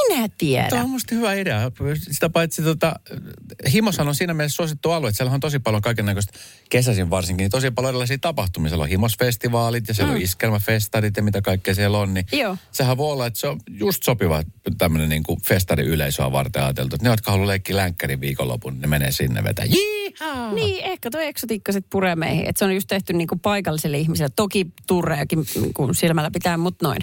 Minä 0.08 0.28
tiedän. 0.38 0.70
Tämä 0.70 0.82
on 0.82 0.90
musta 0.90 1.14
hyvä 1.14 1.34
idea. 1.34 1.70
Sitä 2.10 2.28
paitsi 2.28 2.62
tota, 2.62 2.94
Himoshan 3.72 4.08
on 4.08 4.14
siinä 4.14 4.34
mielessä 4.34 4.56
suosittu 4.56 4.90
alue, 4.90 5.08
että 5.08 5.16
siellä 5.16 5.34
on 5.34 5.40
tosi 5.40 5.58
paljon 5.58 5.82
kaiken 5.82 6.06
näköistä, 6.06 6.32
kesäisin 6.70 7.10
varsinkin, 7.10 7.44
niin 7.44 7.50
tosi 7.50 7.70
paljon 7.70 7.88
erilaisia 7.88 8.18
tapahtumia. 8.18 8.68
Siellä 8.68 8.82
on 8.82 8.88
Himosfestivaalit 8.88 9.88
ja 9.88 9.94
siellä 9.94 10.12
mm. 10.12 10.16
on 10.16 10.22
iskelmäfestarit 10.22 11.16
ja 11.16 11.22
mitä 11.22 11.42
kaikkea 11.42 11.74
siellä 11.74 11.98
on. 11.98 12.14
Niin 12.14 12.26
Joo. 12.32 12.56
Sehän 12.72 12.96
voi 12.96 13.12
olla, 13.12 13.26
että 13.26 13.38
se 13.38 13.48
on 13.48 13.60
just 13.68 14.02
sopiva 14.02 14.42
tämmöinen 14.78 15.08
niin 15.08 15.22
kuin 15.22 15.40
festari 15.42 15.86
yleisöä 15.86 16.32
varten 16.32 16.62
ajateltu. 16.62 16.96
Että 16.96 17.08
ne, 17.08 17.12
jotka 17.12 17.30
haluaa 17.30 17.48
leikkiä 17.48 17.76
länkkärin 17.76 18.20
viikonlopun, 18.20 18.72
niin 18.72 18.80
ne 18.80 18.86
menee 18.86 19.12
sinne 19.12 19.44
vetää. 19.44 19.64
Jiihaa! 19.64 20.52
Niin, 20.52 20.84
ehkä 20.84 21.10
tuo 21.10 21.20
eksotiikka 21.20 21.72
sit 21.72 21.86
puree 21.90 22.16
meihin. 22.16 22.46
Että 22.48 22.58
se 22.58 22.64
on 22.64 22.74
just 22.74 22.88
tehty 22.88 23.12
niinku 23.12 23.36
paikallisille 23.36 23.98
ihmisille. 23.98 24.30
Toki 24.36 24.66
turrejakin 24.86 25.46
niinku 25.60 25.94
silmällä 25.94 26.30
pitää, 26.30 26.56
mutta 26.56 26.88
noin. 26.88 27.00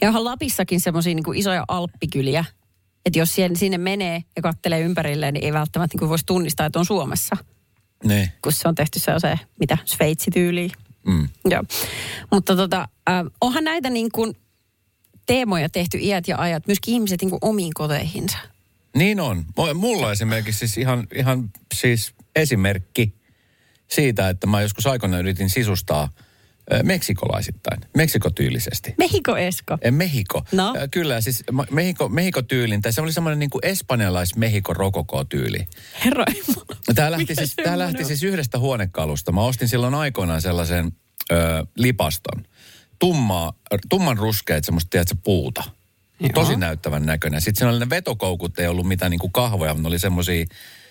Ja 0.00 0.08
onhan 0.08 0.24
Lapissakin 0.24 0.80
semmoisia 0.80 1.14
niinku 1.14 1.32
isoja 1.32 1.64
alppikyliä. 1.68 2.44
Että 3.06 3.18
jos 3.18 3.34
siihen, 3.34 3.56
sinne 3.56 3.78
menee 3.78 4.22
ja 4.36 4.42
kattelee 4.42 4.80
ympärilleen, 4.80 5.34
niin 5.34 5.44
ei 5.44 5.52
välttämättä 5.52 5.94
niinku 5.94 6.08
voisi 6.08 6.26
tunnistaa, 6.26 6.66
että 6.66 6.78
on 6.78 6.86
Suomessa. 6.86 7.36
Niin. 8.04 8.28
Kun 8.42 8.52
se 8.52 8.68
on 8.68 8.74
tehty 8.74 8.98
se, 8.98 9.12
se 9.18 9.38
mitä, 9.60 9.78
Sveitsi-tyyliin. 9.84 10.70
Mm. 11.06 11.28
Joo. 11.44 11.62
Mutta 12.30 12.56
tota, 12.56 12.88
äh, 13.10 13.24
onhan 13.40 13.64
näitä 13.64 13.90
niin 13.90 14.08
kuin 14.12 14.36
teemoja 15.26 15.68
tehty 15.68 15.98
iät 15.98 16.28
ja 16.28 16.38
ajat, 16.38 16.66
myöskin 16.66 16.94
ihmiset 16.94 17.20
niin 17.20 17.30
kuin 17.30 17.38
omiin 17.42 17.74
koteihinsa. 17.74 18.38
Niin 18.96 19.20
on. 19.20 19.44
Mu- 19.60 19.74
Mulla 19.74 20.12
esimerkiksi 20.12 20.58
siis 20.58 20.78
ihan, 20.78 21.06
ihan 21.14 21.50
siis 21.74 22.14
esimerkki 22.36 23.14
siitä, 23.88 24.28
että 24.28 24.46
mä 24.46 24.62
joskus 24.62 24.86
aikoinaan 24.86 25.20
yritin 25.20 25.50
sisustaa 25.50 26.08
meksikolaisittain, 26.82 27.80
meksikotyylisesti. 27.96 28.94
Mehiko 28.98 29.36
Esko? 29.36 29.78
Eh, 29.82 29.92
Mehiko. 29.92 30.42
No? 30.52 30.74
Kyllä, 30.90 31.20
siis 31.20 31.44
Mehiko, 31.70 32.08
Mehiko-tyylin, 32.08 32.82
tai 32.82 32.92
se 32.92 33.00
oli 33.00 33.12
semmoinen 33.12 33.38
niin 33.38 33.50
kuin 33.50 33.64
espanjalais-Mehiko 33.64 34.74
rokoko-tyyli. 34.74 35.68
Herra 36.04 36.24
Tämä 36.94 37.10
lähti, 37.10 37.22
Mikä 37.22 37.34
siis, 37.34 37.54
tämä 37.56 37.78
lähti 37.78 38.04
siis 38.04 38.22
yhdestä 38.22 38.58
huonekalusta. 38.58 39.32
Mä 39.32 39.42
ostin 39.42 39.68
silloin 39.68 39.94
aikoinaan 39.94 40.42
sellaisen 40.42 40.92
ö, 41.32 41.66
lipaston. 41.76 42.44
Tummaa, 42.98 43.52
tumman 43.88 44.18
ruskeat 44.18 44.64
semmoista, 44.64 44.90
tiedätkö, 44.90 45.14
puuta. 45.24 45.64
Joo. 46.20 46.30
Tosi 46.34 46.56
näyttävän 46.56 47.06
näköinen. 47.06 47.40
Sitten 47.40 47.58
siinä 47.58 47.70
oli 47.70 47.78
ne 47.78 47.90
vetokoukut, 47.90 48.58
ei 48.58 48.66
ollut 48.66 48.88
mitään 48.88 49.10
niin 49.10 49.18
kuin 49.18 49.32
kahvoja, 49.32 49.74
mutta 49.74 49.82
ne 49.82 49.88
oli 49.88 49.98
semmoisia, 49.98 50.46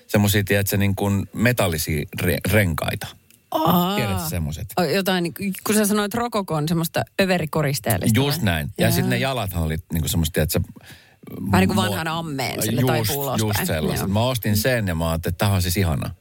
semmoisia, 0.07 0.43
tiedätkö, 0.43 0.77
niin 0.77 0.95
kuin 0.95 1.29
metallisia 1.33 2.05
re, 2.21 2.37
renkaita. 2.51 3.07
Tiedätkö 3.95 4.29
semmoiset? 4.29 4.73
Jotain, 4.93 5.23
niin 5.23 5.33
kun 5.65 5.75
sä 5.75 5.85
sanoit 5.85 6.13
rokokon, 6.13 6.67
semmoista 6.67 7.03
överikoristeellista. 7.21 8.19
Just 8.19 8.41
näin. 8.41 8.71
Ja 8.77 8.91
sitten 8.91 9.09
ne 9.09 9.17
jalathan 9.17 9.63
oli 9.63 9.77
niin 9.93 10.01
kuin 10.01 10.09
semmoista, 10.09 10.33
tiedätkö, 10.33 10.59
Vähän 11.51 11.61
niin 11.61 11.67
kuin 11.67 11.77
vanhan 11.77 12.07
ammeen 12.07 12.61
sille 12.61 12.81
taipuu 12.81 13.21
ulospäin. 13.21 13.47
Just 13.47 13.65
sellaiset. 13.65 14.07
Mä 14.07 14.21
ostin 14.21 14.57
sen 14.57 14.87
ja 14.87 14.95
mä 14.95 15.09
ajattelin, 15.09 15.33
että 15.33 15.45
tämä 15.45 15.55
on 15.55 15.61
siis 15.61 15.77
ihana. 15.77 16.11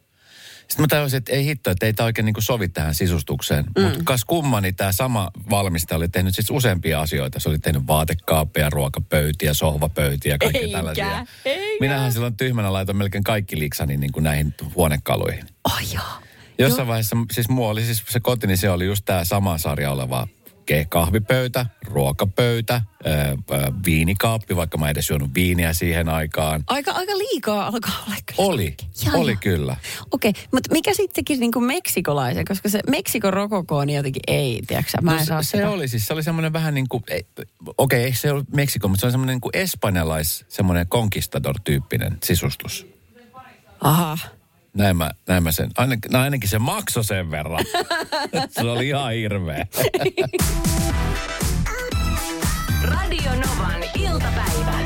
Sitten 0.68 0.82
mä 0.82 0.86
tajusin, 0.88 1.18
että 1.18 1.32
ei 1.32 1.44
hitto, 1.44 1.70
että 1.70 1.86
ei 1.86 1.92
tämä 1.92 2.04
oikein 2.04 2.26
niin 2.26 2.34
sovi 2.38 2.68
tähän 2.68 2.94
sisustukseen. 2.94 3.64
Mm. 3.78 3.82
Mutta 3.82 4.00
kas 4.04 4.24
kummani 4.24 4.72
tämä 4.72 4.92
sama 4.92 5.30
valmistaja 5.50 5.96
oli 5.96 6.08
tehnyt 6.08 6.34
siis 6.34 6.50
useampia 6.50 7.00
asioita. 7.00 7.40
Se 7.40 7.48
oli 7.48 7.58
tehnyt 7.58 7.86
vaatekaappeja, 7.86 8.70
ruokapöytiä, 8.70 9.54
sohvapöytiä 9.54 10.34
ja 10.34 10.38
kaikkea 10.38 10.62
Eikä, 10.62 10.76
tällaisia. 10.76 11.26
eikä. 11.44 11.76
Minähän 11.80 12.12
silloin 12.12 12.36
tyhmänä 12.36 12.72
laitoin 12.72 12.98
melkein 12.98 13.24
kaikki 13.24 13.58
liksani 13.58 13.96
niin 13.96 14.12
kuin 14.12 14.24
näihin 14.24 14.54
huonekaluihin. 14.74 15.44
Oh 15.64 15.94
joo. 15.94 16.25
Jossain 16.58 16.88
vaiheessa, 16.88 17.16
siis 17.32 17.48
mua 17.48 17.70
oli 17.70 17.82
siis 17.84 18.02
se 18.08 18.20
kotini, 18.20 18.56
se 18.56 18.70
oli 18.70 18.86
just 18.86 19.04
tämä 19.04 19.24
sama 19.24 19.58
sarja 19.58 19.90
oleva 19.90 20.28
kahvipöytä, 20.88 21.66
ruokapöytä, 21.86 22.80
ö, 23.06 23.10
ö, 23.10 23.72
viinikaappi, 23.84 24.56
vaikka 24.56 24.78
mä 24.78 24.84
en 24.86 24.90
edes 24.90 25.10
juonut 25.10 25.34
viiniä 25.34 25.72
siihen 25.72 26.08
aikaan. 26.08 26.64
Aika, 26.66 26.92
aika 26.92 27.18
liikaa 27.18 27.66
alkaa 27.66 27.92
olla 28.06 28.16
kyllä. 28.26 28.48
Oli, 28.48 28.74
Jaa, 29.04 29.14
oli 29.14 29.30
jaa. 29.32 29.40
kyllä. 29.40 29.76
Okei, 30.10 30.32
mutta 30.52 30.72
mikä 30.72 30.94
sitten 30.94 31.14
teki 31.24 31.40
niin 31.40 31.52
kuin 31.52 31.64
meksikolaisen, 31.64 32.44
koska 32.44 32.68
se 32.68 32.80
Meksikon 32.90 33.32
rokoko 33.32 33.84
niin 33.84 33.96
jotenkin 33.96 34.22
ei, 34.26 34.62
tiedätkö 34.66 34.92
mä 35.02 35.12
en 35.12 35.18
No, 35.18 35.24
saa 35.24 35.42
se, 35.42 35.50
sitä. 35.50 35.70
oli 35.70 35.88
siis, 35.88 36.06
se 36.06 36.12
oli 36.12 36.22
semmoinen 36.22 36.52
vähän 36.52 36.74
niin 36.74 36.88
kuin, 36.88 37.04
ei, 37.08 37.26
okei, 37.78 38.04
ei 38.04 38.12
se 38.14 38.32
ollut 38.32 38.52
Meksiko, 38.52 38.88
mutta 38.88 39.00
se 39.00 39.06
on 39.06 39.12
semmoinen 39.12 39.34
niin 39.34 39.40
kuin 39.40 39.56
espanjalais, 39.56 40.44
semmoinen 40.48 40.86
conquistador-tyyppinen 40.88 42.18
sisustus. 42.24 42.86
Aha. 43.80 44.18
Näin 44.76 44.96
mä, 44.96 45.10
näin 45.28 45.42
mä 45.42 45.52
sen, 45.52 45.70
ainakin, 45.76 46.12
no 46.12 46.18
ainakin 46.18 46.48
se 46.48 46.58
maksoi 46.58 47.04
sen 47.04 47.30
verran. 47.30 47.64
se 48.50 48.60
oli 48.60 48.88
ihan 48.88 49.12
hirveä. 49.12 49.66
Radio 52.82 53.30
Novan 53.30 53.82
iltapäivä. 53.98 54.78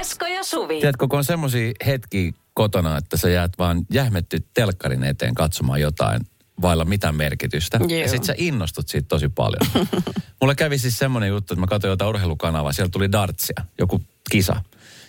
Esko 0.00 0.26
ja 0.26 0.44
Suvi. 0.44 0.80
Tiedätkö, 0.80 1.08
kun 1.08 1.18
on 1.18 1.24
semmoisia 1.24 1.72
hetkiä 1.86 2.32
kotona, 2.54 2.96
että 2.96 3.16
sä 3.16 3.30
jäät 3.30 3.52
vaan 3.58 3.86
jähmetty 3.90 4.46
telkkarin 4.54 5.04
eteen 5.04 5.34
katsomaan 5.34 5.80
jotain 5.80 6.20
vailla 6.62 6.84
mitään 6.84 7.14
merkitystä. 7.14 7.78
Joo. 7.88 8.00
Ja 8.00 8.08
sit 8.08 8.24
sä 8.24 8.34
innostut 8.36 8.88
siitä 8.88 9.08
tosi 9.08 9.28
paljon. 9.28 9.86
Mulle 10.40 10.54
kävi 10.54 10.78
siis 10.78 10.98
semmoinen 10.98 11.28
juttu, 11.28 11.54
että 11.54 11.60
mä 11.60 11.66
katsoin 11.66 11.90
jotain 11.90 12.08
urheilukanavaa, 12.08 12.72
siellä 12.72 12.90
tuli 12.90 13.12
dartsia, 13.12 13.64
joku 13.78 14.02
kisa. 14.30 14.62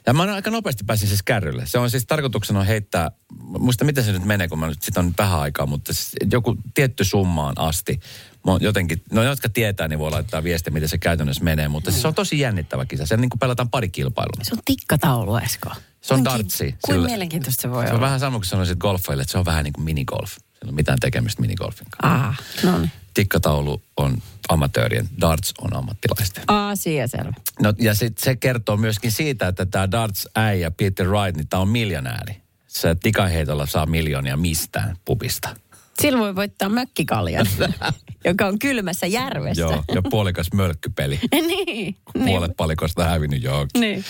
Ja 0.07 0.13
mä 0.13 0.23
aika 0.23 0.51
nopeasti 0.51 0.83
pääsin 0.83 1.07
siis 1.07 1.23
kärrylle. 1.23 1.65
Se 1.65 1.79
on 1.79 1.89
siis 1.89 2.05
tarkoituksena 2.05 2.59
on 2.59 2.65
heittää, 2.65 3.11
muista 3.59 3.85
miten 3.85 4.03
se 4.03 4.11
nyt 4.11 4.25
menee, 4.25 4.47
kun 4.47 4.59
mä 4.59 4.67
nyt 4.67 4.81
sit 4.83 4.97
on 4.97 5.13
vähän 5.17 5.39
aikaa, 5.39 5.65
mutta 5.65 5.93
siis 5.93 6.11
joku 6.31 6.57
tietty 6.73 7.03
summaan 7.03 7.53
asti. 7.57 7.99
Mä 8.45 8.57
jotenkin, 8.59 9.01
no 9.11 9.23
jotka 9.23 9.49
tietää, 9.49 9.87
niin 9.87 9.99
voi 9.99 10.11
laittaa 10.11 10.43
viestiä, 10.43 10.73
miten 10.73 10.89
se 10.89 10.97
käytännössä 10.97 11.43
menee, 11.43 11.67
mutta 11.67 11.91
siis 11.91 12.01
se 12.01 12.07
on 12.07 12.15
tosi 12.15 12.39
jännittävä 12.39 12.85
kisa. 12.85 13.05
Siellä 13.05 13.21
niin 13.21 13.29
kuin 13.29 13.39
pelataan 13.39 13.69
pari 13.69 13.89
kilpailua. 13.89 14.43
Se 14.43 14.53
on 14.53 14.59
tikkataulu, 14.65 15.37
Esko. 15.37 15.69
Se 16.01 16.13
on 16.13 16.25
dartsi. 16.25 16.75
Kuin 16.85 16.95
Sillä- 16.95 17.07
mielenkiintoista 17.07 17.61
se 17.61 17.69
voi 17.71 17.83
Se 17.83 17.89
on 17.89 17.95
olla. 17.95 18.05
vähän 18.05 18.19
sama 18.19 18.37
kuin 18.37 18.45
sanoisit 18.45 18.77
golfeille, 18.79 19.21
että 19.21 19.31
se 19.31 19.37
on 19.37 19.45
vähän 19.45 19.63
niin 19.63 19.73
kuin 19.73 19.85
minigolf. 19.85 20.29
Sillä 20.31 20.49
ei 20.63 20.67
ole 20.69 20.75
mitään 20.75 20.99
tekemistä 20.99 21.41
minigolfin 21.41 21.87
kanssa. 22.01 22.27
Ah, 22.27 22.39
no 22.63 22.77
niin. 22.77 22.91
Tikkataulu 23.15 23.81
on 23.97 24.17
amatöörien, 24.49 25.09
darts 25.21 25.53
on 25.61 25.75
ammattilaisten. 25.75 26.43
Asia 26.47 27.07
selvä. 27.07 27.33
No, 27.61 27.73
ja 27.79 27.95
sit 27.95 28.17
se 28.17 28.35
kertoo 28.35 28.77
myöskin 28.77 29.11
siitä, 29.11 29.47
että 29.47 29.65
tämä 29.65 29.91
darts-äijä 29.91 30.71
Peter 30.71 31.07
Wright, 31.07 31.37
niin 31.37 31.47
tämä 31.47 31.61
on 31.61 31.69
miljonääri. 31.69 32.41
Se 32.67 32.95
tikaheitolla 32.95 33.65
saa 33.65 33.85
miljoonia 33.85 34.37
mistään 34.37 34.97
pubista. 35.05 35.55
Silloin 36.01 36.23
voi 36.23 36.35
voittaa 36.35 36.69
mökkikaljan, 36.69 37.47
joka 38.25 38.45
on 38.47 38.59
kylmässä 38.59 39.07
järvessä. 39.07 39.61
Joo, 39.61 39.83
ja 39.93 40.01
puolikas 40.01 40.47
mölkkypeli. 40.53 41.19
niin. 41.47 41.95
Puolet 42.13 42.51
palikosta 42.57 43.03
hävinnyt 43.03 43.43
johonkin. 43.43 43.81
Niin. 43.81 44.05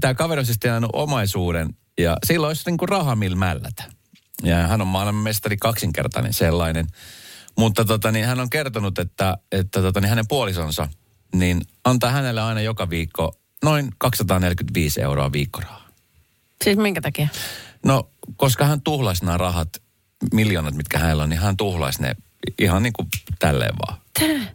Tämä 0.00 0.14
kaveri 0.14 0.38
on 0.38 0.46
siis 0.46 0.58
omaisuuden 0.92 1.68
ja 1.98 2.16
sillä 2.26 2.46
olisi 2.46 2.62
niin 2.66 2.78
kuin 2.78 2.88
raha 2.88 3.16
millä 3.16 3.36
mällätä. 3.36 3.84
Ja 4.42 4.56
hän 4.56 4.80
on 4.80 4.86
maailmanmestari 4.86 5.56
kaksinkertainen 5.56 6.32
sellainen. 6.32 6.86
Mutta 7.58 7.84
tota, 7.84 8.12
niin 8.12 8.26
hän 8.26 8.40
on 8.40 8.50
kertonut, 8.50 8.98
että, 8.98 9.38
että 9.52 9.82
tota, 9.82 10.00
niin 10.00 10.08
hänen 10.08 10.28
puolisonsa 10.28 10.88
niin 11.34 11.60
antaa 11.84 12.10
hänelle 12.10 12.40
aina 12.40 12.60
joka 12.60 12.90
viikko 12.90 13.32
noin 13.64 13.90
245 13.98 15.02
euroa 15.02 15.32
viikkorahaa. 15.32 15.88
Siis 16.64 16.76
minkä 16.76 17.00
takia? 17.00 17.28
No, 17.84 18.10
koska 18.36 18.64
hän 18.64 18.80
tuhlaisi 18.80 19.24
nämä 19.24 19.38
rahat, 19.38 19.68
miljoonat, 20.32 20.74
mitkä 20.74 20.98
hänellä 20.98 21.22
on, 21.22 21.30
niin 21.30 21.40
hän 21.40 21.56
tuhlaisi 21.56 22.02
ne 22.02 22.16
ihan 22.58 22.82
niin 22.82 22.92
kuin 22.92 23.08
tälleen 23.38 23.74
vaan. 23.86 24.02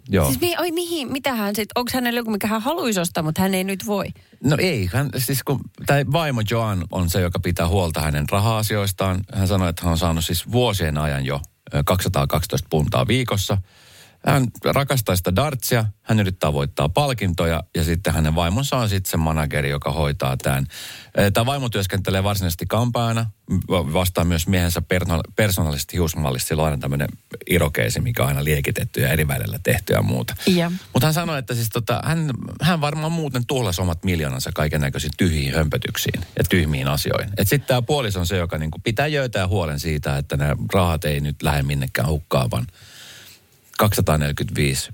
Joo. 0.09 0.25
Siis 0.27 0.41
mi, 0.41 0.55
oi 0.57 0.71
mihin, 0.71 1.11
mitä 1.11 1.33
hän 1.33 1.55
sitten, 1.55 1.79
onko 1.79 1.91
hänellä 1.93 2.19
joku, 2.19 2.31
mikä 2.31 2.47
hän 2.47 2.61
haluaisi 2.61 2.99
ostaa, 2.99 3.23
mutta 3.23 3.41
hän 3.41 3.53
ei 3.53 3.63
nyt 3.63 3.85
voi? 3.85 4.05
No 4.43 4.57
ei, 4.59 4.89
hän, 4.93 5.09
siis 5.17 5.43
kun 5.43 5.59
tämä 5.85 5.99
vaimo 6.11 6.41
Joan 6.51 6.85
on 6.91 7.09
se, 7.09 7.21
joka 7.21 7.39
pitää 7.39 7.67
huolta 7.67 8.01
hänen 8.01 8.29
raha-asioistaan. 8.29 9.19
Hän 9.33 9.47
sanoi, 9.47 9.69
että 9.69 9.81
hän 9.83 9.91
on 9.91 9.97
saanut 9.97 10.25
siis 10.25 10.51
vuosien 10.51 10.97
ajan 10.97 11.25
jo 11.25 11.41
212 11.85 12.67
puntaa 12.69 13.07
viikossa. 13.07 13.57
Hän 14.27 14.47
rakastaa 14.65 15.15
sitä 15.15 15.35
dartsia, 15.35 15.85
hän 16.01 16.19
yrittää 16.19 16.53
voittaa 16.53 16.89
palkintoja 16.89 17.63
ja 17.75 17.83
sitten 17.83 18.13
hänen 18.13 18.35
vaimonsa 18.35 18.77
on 18.77 18.89
sitten 18.89 19.11
se 19.11 19.17
manageri, 19.17 19.69
joka 19.69 19.91
hoitaa 19.91 20.37
tämän. 20.37 20.65
Tämä 21.33 21.45
vaimo 21.45 21.69
työskentelee 21.69 22.23
varsinaisesti 22.23 22.65
kampaana, 22.65 23.25
vastaa 23.69 24.23
myös 24.23 24.47
miehensä 24.47 24.81
persoonallisesti 25.35 25.93
hiusmallista. 25.93 26.47
Sillä 26.47 26.61
on 26.61 26.69
aina 26.69 26.81
tämmöinen 26.81 27.09
irokeesi, 27.49 27.99
mikä 27.99 28.23
on 28.23 28.27
aina 28.27 28.43
liekitetty 28.43 29.01
ja 29.01 29.09
eri 29.09 29.27
välillä 29.27 29.59
tehty 29.63 29.93
ja 29.93 30.01
muuta. 30.01 30.35
Ja. 30.47 30.71
Mutta 30.93 31.07
hän 31.07 31.13
sanoi, 31.13 31.39
että 31.39 31.53
siis 31.53 31.69
tota, 31.69 32.01
hän, 32.05 32.29
hän 32.61 32.81
varmaan 32.81 33.11
muuten 33.11 33.45
tuhlasi 33.45 33.81
omat 33.81 34.03
miljoonansa 34.03 34.51
kaiken 34.55 34.81
näköisiin 34.81 35.13
tyhjiin 35.17 35.55
hömpötyksiin 35.55 36.21
ja 36.37 36.43
tyhmiin 36.49 36.87
asioihin. 36.87 37.29
Että 37.29 37.49
sitten 37.49 37.67
tämä 37.67 37.81
puolis 37.81 38.15
on 38.15 38.27
se, 38.27 38.37
joka 38.37 38.57
niinku 38.57 38.79
pitää 38.83 39.07
jöitä 39.07 39.47
huolen 39.47 39.79
siitä, 39.79 40.17
että 40.17 40.37
nämä 40.37 40.55
rahat 40.73 41.05
ei 41.05 41.19
nyt 41.19 41.41
lähde 41.41 41.63
minnekään 41.63 42.09
hukkaan, 42.09 42.51
vaan 42.51 42.67
245 43.77 44.93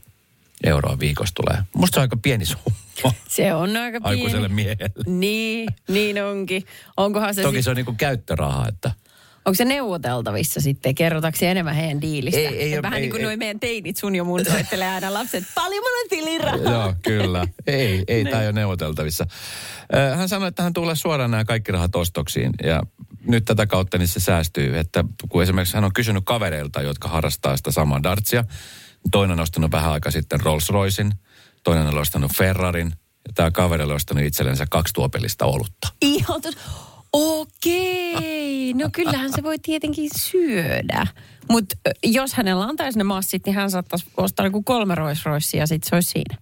euroa 0.63 1.00
viikossa 1.00 1.36
tulee. 1.36 1.63
Musta 1.74 1.96
se 1.96 2.00
on 2.00 2.02
aika 2.02 2.17
pieni 2.17 2.46
summa 2.46 3.13
Se 3.28 3.54
on 3.54 3.78
aika 3.78 4.02
pieni. 4.02 4.15
aikuiselle 4.15 4.48
miehelle. 4.48 4.89
Niin, 5.08 5.69
niin 5.88 6.24
onkin. 6.24 6.65
Onkohan 6.98 7.36
se 7.36 7.41
Toki 7.41 7.58
sit, 7.58 7.63
se 7.63 7.69
on 7.69 7.76
niinku 7.76 7.96
käyttöraha, 7.98 8.67
että 8.67 8.91
onko 9.45 9.56
se 9.56 9.65
neuvoteltavissa 9.65 10.62
sitten? 10.62 10.95
Kerrotaanko 10.95 11.38
enemmän 11.41 11.75
heidän 11.75 12.01
diilistä? 12.01 12.39
Ei, 12.39 12.73
ei 12.73 12.82
Vähän 12.82 12.97
ei- 12.97 13.01
niin 13.01 13.12
kuin 13.12 13.25
ei. 13.25 13.38
meidän 13.38 13.60
teinit 13.60 13.97
sun 13.97 14.15
ja 14.15 14.23
mun 14.23 14.45
soittelee 14.45 14.89
aina 14.89 15.13
lapset. 15.13 15.43
Paljon 15.56 15.84
mulla 15.84 16.01
on 16.03 16.10
tilirahaa. 16.10 16.84
Joo, 16.84 16.93
kyllä. 17.03 17.47
Ei, 17.67 18.03
ei 18.08 18.23
tämä 18.25 18.41
ei 18.41 18.47
ole 18.47 18.53
neuvoteltavissa. 18.53 19.25
Hän 20.15 20.29
sanoi, 20.29 20.47
että 20.47 20.63
hän 20.63 20.73
tulee 20.73 20.95
suoraan 20.95 21.32
nämä 21.32 21.45
kaikki 21.45 21.71
rahat 21.71 21.95
ostoksiin 21.95 22.51
ja 22.63 22.84
nyt 23.27 23.45
tätä 23.45 23.67
kautta 23.67 23.97
niin 23.97 24.08
se 24.08 24.19
säästyy. 24.19 24.77
Että 24.79 25.03
kun 25.29 25.43
esimerkiksi 25.43 25.75
hän 25.75 25.84
on 25.84 25.93
kysynyt 25.93 26.23
kavereilta, 26.25 26.82
jotka 26.82 27.08
harrastaa 27.08 27.58
sitä 27.58 27.71
samaa 27.71 28.03
dartsia. 28.03 28.43
Toinen 29.12 29.34
on 29.39 29.43
ostanut 29.43 29.71
vähän 29.71 29.91
aikaa 29.91 30.12
sitten 30.12 30.39
Rolls 30.41 30.69
Roycein, 30.69 31.12
toinen 31.63 31.88
on 31.88 31.97
ostanut 31.97 32.32
Ferrarin 32.38 32.88
ja 33.27 33.34
tämä 33.36 33.51
kaveri 33.51 33.84
on 33.84 33.91
ostanut 33.91 34.23
itsellensä 34.23 34.65
kaksi 34.69 34.93
tuopellista 34.93 35.45
olutta. 35.45 35.88
Ihan 36.01 36.41
tos... 36.41 36.58
No 38.74 38.90
kyllähän 38.92 39.32
se 39.34 39.44
voi 39.44 39.60
tietenkin 39.60 40.10
syödä. 40.18 41.08
Mutta 41.50 41.76
jos 42.04 42.34
hänellä 42.34 42.64
antaisi 42.64 42.98
ne 42.98 43.04
massit, 43.04 43.46
niin 43.46 43.56
hän 43.56 43.72
saattaisi 43.72 44.06
ostaa 44.18 44.46
joku 44.46 44.64
kolme 44.64 44.96
Roycea 44.96 45.38
ja 45.54 45.68
sitten 45.68 45.90
se 45.90 45.96
olisi 45.96 46.10
siinä. 46.10 46.38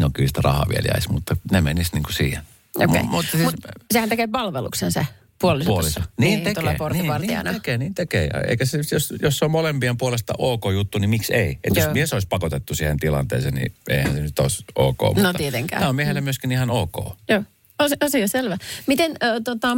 No 0.00 0.10
kyllä 0.12 0.26
sitä 0.28 0.40
rahaa 0.44 0.66
vielä 0.68 0.88
jäisi, 0.94 1.12
mutta 1.12 1.36
ne 1.52 1.60
menis 1.60 1.92
niin 1.92 2.02
kuin 2.02 2.14
siihen. 2.14 2.42
Okay. 2.76 3.02
mutta 3.02 3.30
siis 3.30 3.42
Mut 3.44 3.54
sehän 3.92 4.08
tekee 4.08 4.26
palveluksen 4.26 4.92
se 4.92 5.06
puoliso. 5.38 5.70
puoliso. 5.70 6.00
tossa. 6.00 6.10
Niin, 6.18 6.40
tekee. 6.44 6.76
Niin, 6.92 7.12
niin 7.20 7.44
tekee, 7.54 7.78
niin 7.78 7.94
tekee. 7.94 8.30
Eikä 8.48 8.64
se, 8.64 8.78
jos, 8.92 9.14
jos 9.22 9.38
se 9.38 9.44
on 9.44 9.50
molempien 9.50 9.96
puolesta 9.96 10.34
ok 10.38 10.64
juttu, 10.72 10.98
niin 10.98 11.10
miksi 11.10 11.34
ei? 11.34 11.58
Et 11.64 11.76
jos 11.76 11.92
mies 11.92 12.12
olisi 12.12 12.28
pakotettu 12.28 12.74
siihen 12.74 12.96
tilanteeseen, 12.98 13.54
niin 13.54 13.72
eihän 13.88 14.14
se 14.14 14.20
nyt 14.20 14.38
olisi 14.38 14.64
ok. 14.74 15.02
No 15.02 15.12
mutta 15.12 15.32
tietenkään. 15.32 15.80
Tämä 15.80 15.88
on 15.88 15.96
miehelle 15.96 16.20
myöskin 16.20 16.52
ihan 16.52 16.70
ok. 16.70 17.16
Joo, 17.28 17.42
Asi- 17.78 17.96
asia 18.00 18.28
selvä. 18.28 18.56
Miten, 18.86 19.12
ö, 19.22 19.40
tota, 19.44 19.76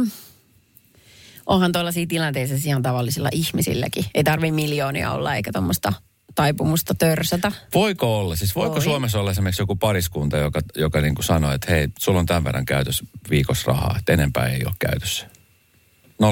onhan 1.45 1.71
tuollaisia 1.71 2.05
tilanteissa 2.07 2.55
siis 2.55 2.65
ihan 2.65 2.81
tavallisilla 2.81 3.29
ihmisilläkin. 3.31 4.05
Ei 4.15 4.23
tarvi 4.23 4.51
miljoonia 4.51 5.11
olla 5.11 5.35
eikä 5.35 5.51
tuommoista 5.51 5.93
taipumusta 6.35 6.95
törsätä. 6.95 7.51
Voiko 7.73 8.19
olla? 8.19 8.35
Siis 8.35 8.55
voiko 8.55 8.75
Voi. 8.75 8.83
Suomessa 8.83 9.19
olla 9.19 9.31
esimerkiksi 9.31 9.61
joku 9.61 9.75
pariskunta, 9.75 10.37
joka, 10.37 10.61
joka 10.75 11.01
niin 11.01 11.15
kuin 11.15 11.25
sanoo, 11.25 11.51
että 11.51 11.71
hei, 11.71 11.87
sulla 11.99 12.19
on 12.19 12.25
tämän 12.25 12.43
verran 12.43 12.65
käytössä 12.65 13.05
viikossa 13.29 13.71
rahaa, 13.71 13.95
että 13.99 14.13
enempää 14.13 14.47
ei 14.47 14.65
ole 14.65 14.73
käytössä. 14.79 15.25
0806000 15.25 16.25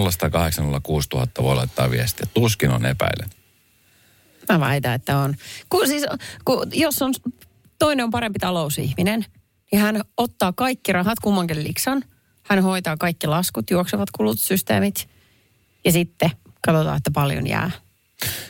000 1.14 1.28
voi 1.42 1.56
laittaa 1.56 1.92
viestiä. 1.92 2.28
Tuskin 2.34 2.72
on 2.72 2.86
epäilen. 2.86 3.30
Mä 4.50 4.60
väitän, 4.60 4.94
että 4.94 5.18
on. 5.18 5.36
Kun 5.70 5.88
siis, 5.88 6.06
kun 6.46 6.68
jos 6.74 7.02
on, 7.02 7.14
toinen 7.80 8.04
on 8.04 8.12
parempi 8.12 8.40
talousihminen, 8.40 9.26
niin 9.72 9.82
hän 9.82 10.02
ottaa 10.18 10.54
kaikki 10.54 10.92
rahat 10.92 11.20
kummankin 11.20 11.64
liksan. 11.64 12.04
Hän 12.50 12.64
hoitaa 12.64 12.98
kaikki 12.98 13.28
laskut, 13.28 13.70
juoksevat 13.70 14.12
kulut, 14.12 14.40
systeemit. 14.40 15.10
Ja 15.86 15.92
sitten 15.92 16.32
katsotaan, 16.66 16.98
että 16.98 17.12
paljon 17.12 17.48
jää. 17.48 17.72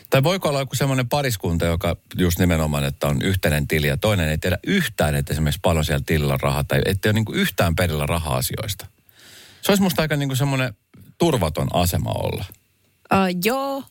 Tai 0.09 0.23
voiko 0.23 0.49
olla 0.49 0.59
joku 0.59 0.75
semmoinen 0.75 1.09
pariskunta, 1.09 1.65
joka 1.65 1.95
just 2.17 2.39
nimenomaan, 2.39 2.83
että 2.83 3.07
on 3.07 3.21
yhteinen 3.21 3.67
tili 3.67 3.87
ja 3.87 3.97
toinen 3.97 4.29
ei 4.29 4.37
tiedä 4.37 4.59
yhtään, 4.67 5.15
että 5.15 5.33
esimerkiksi 5.33 5.59
paljon 5.61 5.85
siellä 5.85 6.03
tilillä 6.05 6.33
on 6.33 6.39
rahaa 6.39 6.63
tai 6.63 6.81
ettei 6.85 7.09
ole 7.09 7.13
niin 7.13 7.25
kuin 7.25 7.39
yhtään 7.39 7.75
perillä 7.75 8.05
raha-asioista. 8.05 8.85
Se 9.61 9.71
olisi 9.71 9.83
musta 9.83 10.01
aika 10.01 10.15
niin 10.15 10.29
kuin 10.29 10.37
semmoinen 10.37 10.73
turvaton 11.17 11.67
asema 11.73 12.11
olla. 12.11 12.45
Uh, 13.13 13.39
joo, 13.45 13.83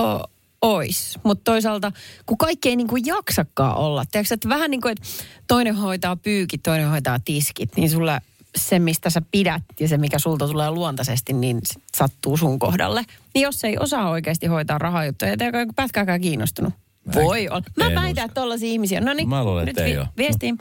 o, 0.00 0.20
ois. 0.62 1.18
Mutta 1.22 1.44
toisaalta, 1.44 1.92
kun 2.26 2.38
kaikki 2.38 2.68
ei 2.68 2.76
niinku 2.76 2.96
jaksakaan 2.96 3.76
olla. 3.76 4.04
Tiedätkö, 4.04 4.34
että 4.34 4.48
vähän 4.48 4.70
niin 4.70 4.80
kuin, 4.80 4.92
että 4.92 5.08
toinen 5.46 5.74
hoitaa 5.74 6.16
pyykit, 6.16 6.62
toinen 6.62 6.88
hoitaa 6.88 7.20
tiskit, 7.20 7.76
niin 7.76 7.90
sulle 7.90 8.20
se, 8.56 8.78
mistä 8.78 9.10
sä 9.10 9.22
pidät 9.30 9.62
ja 9.80 9.88
se, 9.88 9.98
mikä 9.98 10.18
sulta 10.18 10.48
tulee 10.48 10.70
luontaisesti, 10.70 11.32
niin 11.32 11.60
sattuu 11.96 12.36
sun 12.36 12.58
kohdalle. 12.58 13.04
Niin 13.34 13.42
jos 13.42 13.64
ei 13.64 13.76
osaa 13.80 14.10
oikeasti 14.10 14.46
hoitaa 14.46 14.78
rahajuttuja, 14.78 15.30
ei 15.30 15.36
ole 15.48 15.66
pätkääkään 15.76 16.20
kiinnostunut. 16.20 16.74
Voi 17.14 17.48
olla. 17.48 17.62
Mä 17.76 17.86
en 17.86 17.94
väitän, 17.94 18.08
usko. 18.08 18.20
että 18.24 18.40
tollaisia 18.40 18.68
ihmisiä. 18.68 19.00
No 19.00 19.12
niin, 19.12 19.28
Mä 19.28 19.44
luulen, 19.44 19.66
nyt 19.66 19.76
oo. 19.98 20.06
viestiin. 20.16 20.56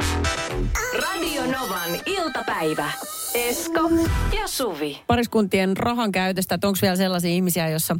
Radio 1.01 1.41
Novan 1.41 1.89
iltapäivä. 2.05 2.91
Esko 3.33 3.89
ja 4.41 4.47
Suvi. 4.47 5.01
pariskuntien 5.07 5.77
rahan 5.77 6.11
käytöstä, 6.11 6.55
että 6.55 6.67
onko 6.67 6.79
vielä 6.81 6.95
sellaisia 6.95 7.31
ihmisiä, 7.31 7.69
jossa 7.69 7.97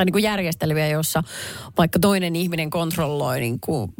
tai 0.00 0.04
niin 0.04 0.12
kuin 0.12 0.24
järjesteleviä, 0.24 0.88
jossa 0.88 1.22
vaikka 1.78 1.98
toinen 1.98 2.36
ihminen 2.36 2.70
kontrolloi 2.70 3.40
niin 3.40 3.60
kuin 3.60 3.92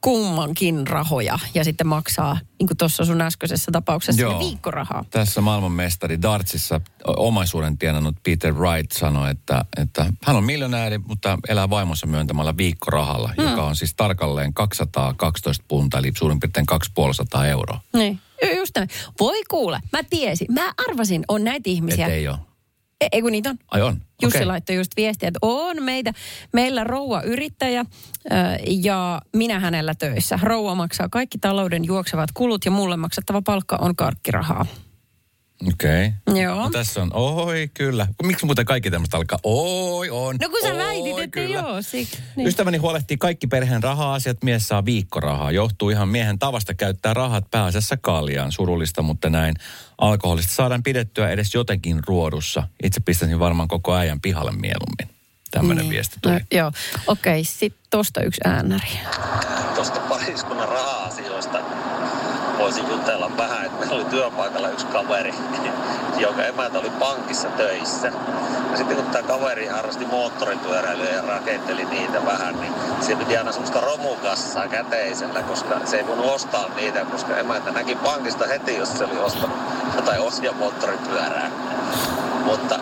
kummankin 0.00 0.86
rahoja 0.86 1.38
ja 1.54 1.64
sitten 1.64 1.86
maksaa, 1.86 2.38
niin 2.58 2.66
kuin 2.66 2.76
tuossa 2.76 3.04
sun 3.04 3.20
äskeisessä 3.20 3.72
tapauksessa, 3.72 4.22
Joo. 4.22 4.38
Viikkorahaa. 4.38 5.04
Tässä 5.10 5.40
maailmanmestari 5.40 6.22
Dartsissa 6.22 6.80
omaisuuden 7.04 7.78
tienannut 7.78 8.16
Peter 8.22 8.54
Wright 8.54 8.92
sanoi, 8.92 9.30
että, 9.30 9.64
että 9.76 10.12
hän 10.24 10.36
on 10.36 10.44
miljonääri, 10.44 10.98
mutta 10.98 11.38
elää 11.48 11.70
vaimonsa 11.70 12.06
myöntämällä 12.06 12.56
viikkorahalla, 12.56 13.32
hmm. 13.36 13.48
joka 13.48 13.64
on 13.64 13.76
siis 13.76 13.94
tarkalleen 13.94 14.54
212 14.54 15.64
punta, 15.68 15.98
eli 15.98 16.12
suurin 16.18 16.40
piirtein 16.40 16.66
250 16.66 17.46
euroa. 17.46 17.80
Niin. 17.92 18.20
Ju- 18.42 18.56
Just 18.56 18.76
näin. 18.76 18.88
Voi 19.20 19.42
kuule, 19.48 19.80
mä 19.92 20.02
tiesin, 20.10 20.46
mä 20.52 20.72
arvasin, 20.88 21.24
on 21.28 21.44
näitä 21.44 21.70
ihmisiä. 21.70 22.06
Et 22.06 22.12
ei 22.12 22.28
ole. 22.28 22.38
E- 23.00 23.08
ei 23.12 23.22
kun 23.22 23.32
niitä 23.32 23.50
on. 23.50 23.58
Ai 23.70 23.82
on? 23.82 24.00
Jussi 24.22 24.38
Okei. 24.38 24.46
laittoi 24.46 24.76
just 24.76 24.92
viestiä, 24.96 25.28
että 25.28 25.38
on 25.42 25.82
meitä, 25.82 26.12
meillä 26.52 26.84
rouva 26.84 27.22
yrittäjä 27.22 27.84
ja 28.66 29.22
minä 29.36 29.60
hänellä 29.60 29.94
töissä. 29.94 30.38
Rouva 30.42 30.74
maksaa 30.74 31.08
kaikki 31.08 31.38
talouden 31.38 31.84
juoksevat 31.84 32.30
kulut 32.34 32.64
ja 32.64 32.70
mulle 32.70 32.96
maksettava 32.96 33.42
palkka 33.42 33.76
on 33.80 33.96
karkkirahaa. 33.96 34.66
Okei. 35.68 36.12
Joo. 36.42 36.62
No, 36.62 36.70
tässä 36.70 37.02
on, 37.02 37.10
oi 37.14 37.70
kyllä. 37.74 38.06
Miksi 38.22 38.46
muuten 38.46 38.64
kaikki 38.64 38.90
tämmöistä 38.90 39.16
alkaa, 39.16 39.38
oi 39.42 40.10
on. 40.10 40.36
No 40.42 40.48
kun 40.48 40.58
sä 40.62 40.68
oi, 40.68 40.78
väitit, 40.78 41.18
että 41.18 41.28
kyllä. 41.28 41.54
joo, 41.58 41.82
siksi. 41.82 42.18
Niin. 42.36 42.48
Ystäväni 42.48 42.78
huolehtii 42.78 43.16
kaikki 43.16 43.46
perheen 43.46 43.82
raha-asiat, 43.82 44.44
mies 44.44 44.68
saa 44.68 44.84
viikkorahaa. 44.84 45.50
Johtuu 45.50 45.90
ihan 45.90 46.08
miehen 46.08 46.38
tavasta 46.38 46.74
käyttää 46.74 47.14
rahat 47.14 47.50
pääasiassa 47.50 47.96
kaljaan. 47.96 48.52
Surullista, 48.52 49.02
mutta 49.02 49.30
näin. 49.30 49.54
Alkoholista 49.98 50.52
saadaan 50.54 50.82
pidettyä 50.82 51.30
edes 51.30 51.54
jotenkin 51.54 52.00
ruodussa. 52.06 52.62
Itse 52.82 53.00
pistäisin 53.00 53.38
varmaan 53.38 53.68
koko 53.68 53.94
äijän 53.96 54.20
pihalle 54.20 54.52
mieluummin. 54.52 55.18
Tämmöinen 55.50 55.82
Niin. 55.84 55.90
viesti 55.90 56.16
tuli. 56.22 56.34
No, 56.34 56.40
joo, 56.52 56.72
okei, 57.06 57.44
sitten 57.44 57.82
tosta 57.90 58.20
yksi 58.22 58.40
äänäri. 58.44 58.88
tuosta 59.74 60.00
pariskunnan 60.00 60.68
raha-asioista 60.68 60.87
voisin 62.68 62.88
jutella 62.88 63.36
vähän, 63.36 63.66
että 63.66 63.78
meillä 63.78 63.96
oli 63.96 64.04
työpaikalla 64.04 64.68
yksi 64.68 64.86
kaveri, 64.86 65.34
jonka 66.18 66.44
emäntä 66.44 66.78
oli 66.78 66.90
pankissa 66.90 67.48
töissä. 67.48 68.12
Ja 68.70 68.76
sitten 68.76 68.96
kun 68.96 69.06
tämä 69.06 69.28
kaveri 69.28 69.66
harrasti 69.66 70.06
moottoripyöräilyä 70.06 71.10
ja 71.10 71.22
rakenteli 71.22 71.84
niitä 71.84 72.26
vähän, 72.26 72.60
niin 72.60 72.72
se 73.00 73.16
piti 73.16 73.36
aina 73.36 73.52
semmoista 73.52 73.80
romukassaa 73.80 74.68
käteisellä, 74.68 75.42
koska 75.42 75.80
se 75.84 75.96
ei 75.96 76.06
voinut 76.06 76.26
ostaa 76.26 76.68
niitä, 76.76 77.04
koska 77.04 77.36
emäntä 77.36 77.70
näki 77.70 77.94
pankista 77.94 78.46
heti, 78.46 78.76
jos 78.76 78.98
se 78.98 79.04
oli 79.04 79.18
ostanut 79.18 79.56
jotain 79.96 80.20
osia 80.20 80.52
moottoripyörää. 80.52 81.50
Mutta 82.44 82.78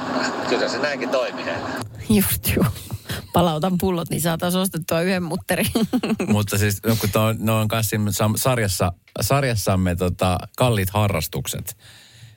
kyllä 0.48 0.68
se 0.68 0.78
näinkin 0.78 1.08
toimi 1.08 1.44
heillä. 1.44 1.68
Just 2.08 2.56
joo. 2.56 2.95
Palautan 3.36 3.78
pullot, 3.78 4.10
niin 4.10 4.20
saataisiin 4.20 4.60
ostettua 4.60 5.00
yhden 5.00 5.22
mutterin. 5.22 5.66
Mutta 6.28 6.58
siis 6.58 6.82
no, 6.86 6.96
kun 7.00 7.10
to, 7.10 7.32
ne 7.38 7.52
on 7.52 7.68
kanssa 7.68 7.96
sarjassa, 8.36 8.92
sarjassamme 9.20 9.96
tota, 9.96 10.38
kalliit 10.56 10.90
harrastukset. 10.90 11.76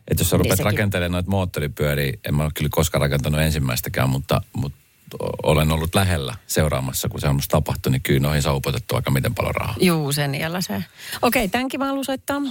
Että 0.08 0.22
jos 0.22 0.30
sä 0.30 0.36
Niin 0.36 0.40
rupeat 0.40 0.58
sekin. 0.58 0.66
rakentelemaan 0.66 1.12
noita 1.12 1.30
moottoripyöriä, 1.32 2.14
en 2.28 2.36
mä 2.36 2.44
ole 2.44 2.52
kyllä 2.56 2.70
koskaan 2.72 3.02
rakentanut 3.02 3.42
ensimmäistäkään, 3.42 4.10
mutta, 4.10 4.42
mutta 4.54 4.78
olen 5.44 5.72
ollut 5.72 5.96
lähellä 5.96 6.36
seuraamassa, 6.48 7.10
kun 7.10 7.22
se 7.22 7.28
on 7.28 7.36
musta 7.36 7.52
tapahtunut, 7.58 7.92
niin 7.94 8.02
kyllä 8.02 8.20
noihin 8.20 8.42
saa 8.42 8.54
upotettu 8.54 8.96
aika 8.96 9.12
miten 9.12 9.36
paljon 9.36 9.56
rahaa. 9.56 9.76
Juu, 9.80 10.12
sen 10.12 10.36
jällä 10.36 10.62
se. 10.62 10.84
Okei, 11.22 11.48
tämänkin 11.48 11.80
mä 11.80 11.86
haluan 11.86 12.06
soittaa. 12.06 12.42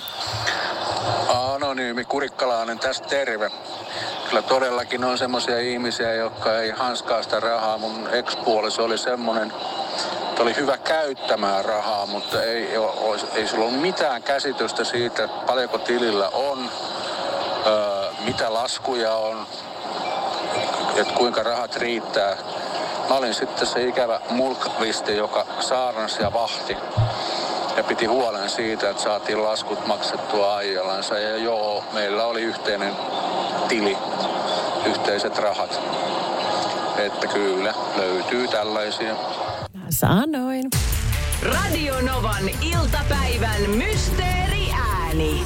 Anonyymi 1.55 2.05
Kurikkalainen, 2.05 2.79
tästä 2.79 3.09
terve. 3.09 3.51
Kyllä 4.29 4.43
todellakin 4.43 5.05
on 5.05 5.19
semmoisia 5.19 5.59
ihmisiä, 5.59 6.15
jotka 6.15 6.59
ei 6.59 6.71
hanskaa 6.71 7.23
sitä 7.23 7.41
rahaa. 7.41 7.79
Mun 7.79 8.09
ekspuoliso 8.13 8.85
oli 8.85 8.99
semmoinen 8.99 9.53
että 10.39 10.43
oli 10.43 10.57
hyvä 10.57 10.77
käyttämään 10.77 11.65
rahaa, 11.65 12.07
mutta 12.07 12.43
ei, 12.43 12.69
ei 13.35 13.47
sulla 13.47 13.65
ollut 13.65 13.81
mitään 13.81 14.23
käsitystä 14.23 14.85
siitä, 14.85 15.25
että 15.25 15.47
paljonko 15.47 15.79
tilillä 15.79 16.29
on, 16.29 16.71
öö, 17.67 18.11
mitä 18.25 18.55
laskuja 18.55 19.13
on, 19.15 19.47
että 20.97 21.15
kuinka 21.15 21.43
rahat 21.43 21.77
riittää. 21.77 22.37
Mä 23.09 23.15
olin 23.15 23.35
sitten 23.35 23.67
se 23.67 23.85
ikävä 23.85 24.21
mulkvisti, 24.31 25.17
joka 25.17 25.47
saarnasi 25.61 26.23
ja 26.23 26.33
vahti 26.33 26.77
ja 27.77 27.85
piti 27.85 28.07
huolen 28.07 28.51
siitä, 28.51 28.91
että 28.91 29.03
saatiin 29.03 29.45
laskut 29.45 29.87
maksettua 29.87 30.57
aijallansa. 30.57 31.19
Ja 31.19 31.37
joo, 31.37 31.85
meillä 31.93 32.25
oli 32.25 32.43
yhteinen 32.43 32.97
tili, 33.69 33.97
yhteiset 34.87 35.39
rahat. 35.39 35.81
Että 36.99 37.27
kyllä, 37.27 37.75
löytyy 37.97 38.49
tällaisia. 38.49 39.15
Mä 39.75 39.87
sanoin. 39.91 40.65
Radio 41.43 42.01
Novan 42.01 42.49
iltapäivän 42.63 43.71
mysteeriääni. 43.71 45.43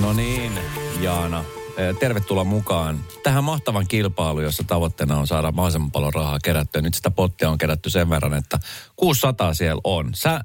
No 0.00 0.12
niin, 0.12 0.52
Jaana. 1.00 1.44
eh, 1.76 1.96
Tervetuloa 2.00 2.44
mukaan 2.44 3.00
tähän 3.22 3.44
mahtavan 3.44 3.86
kilpailuun, 3.86 4.44
jossa 4.44 4.64
tavoitteena 4.66 5.16
on 5.18 5.26
saada 5.26 5.52
mahdollisimman 5.52 5.90
paljon 5.90 6.14
rahaa 6.14 6.38
kerättyä. 6.44 6.82
Nyt 6.82 6.94
sitä 6.94 7.10
pottia 7.10 7.50
on 7.50 7.58
kerätty 7.58 7.90
sen 7.90 8.10
verran, 8.10 8.34
että 8.34 8.58
600 8.96 9.54
siellä 9.54 9.80
on. 9.84 10.10
Sä 10.14 10.40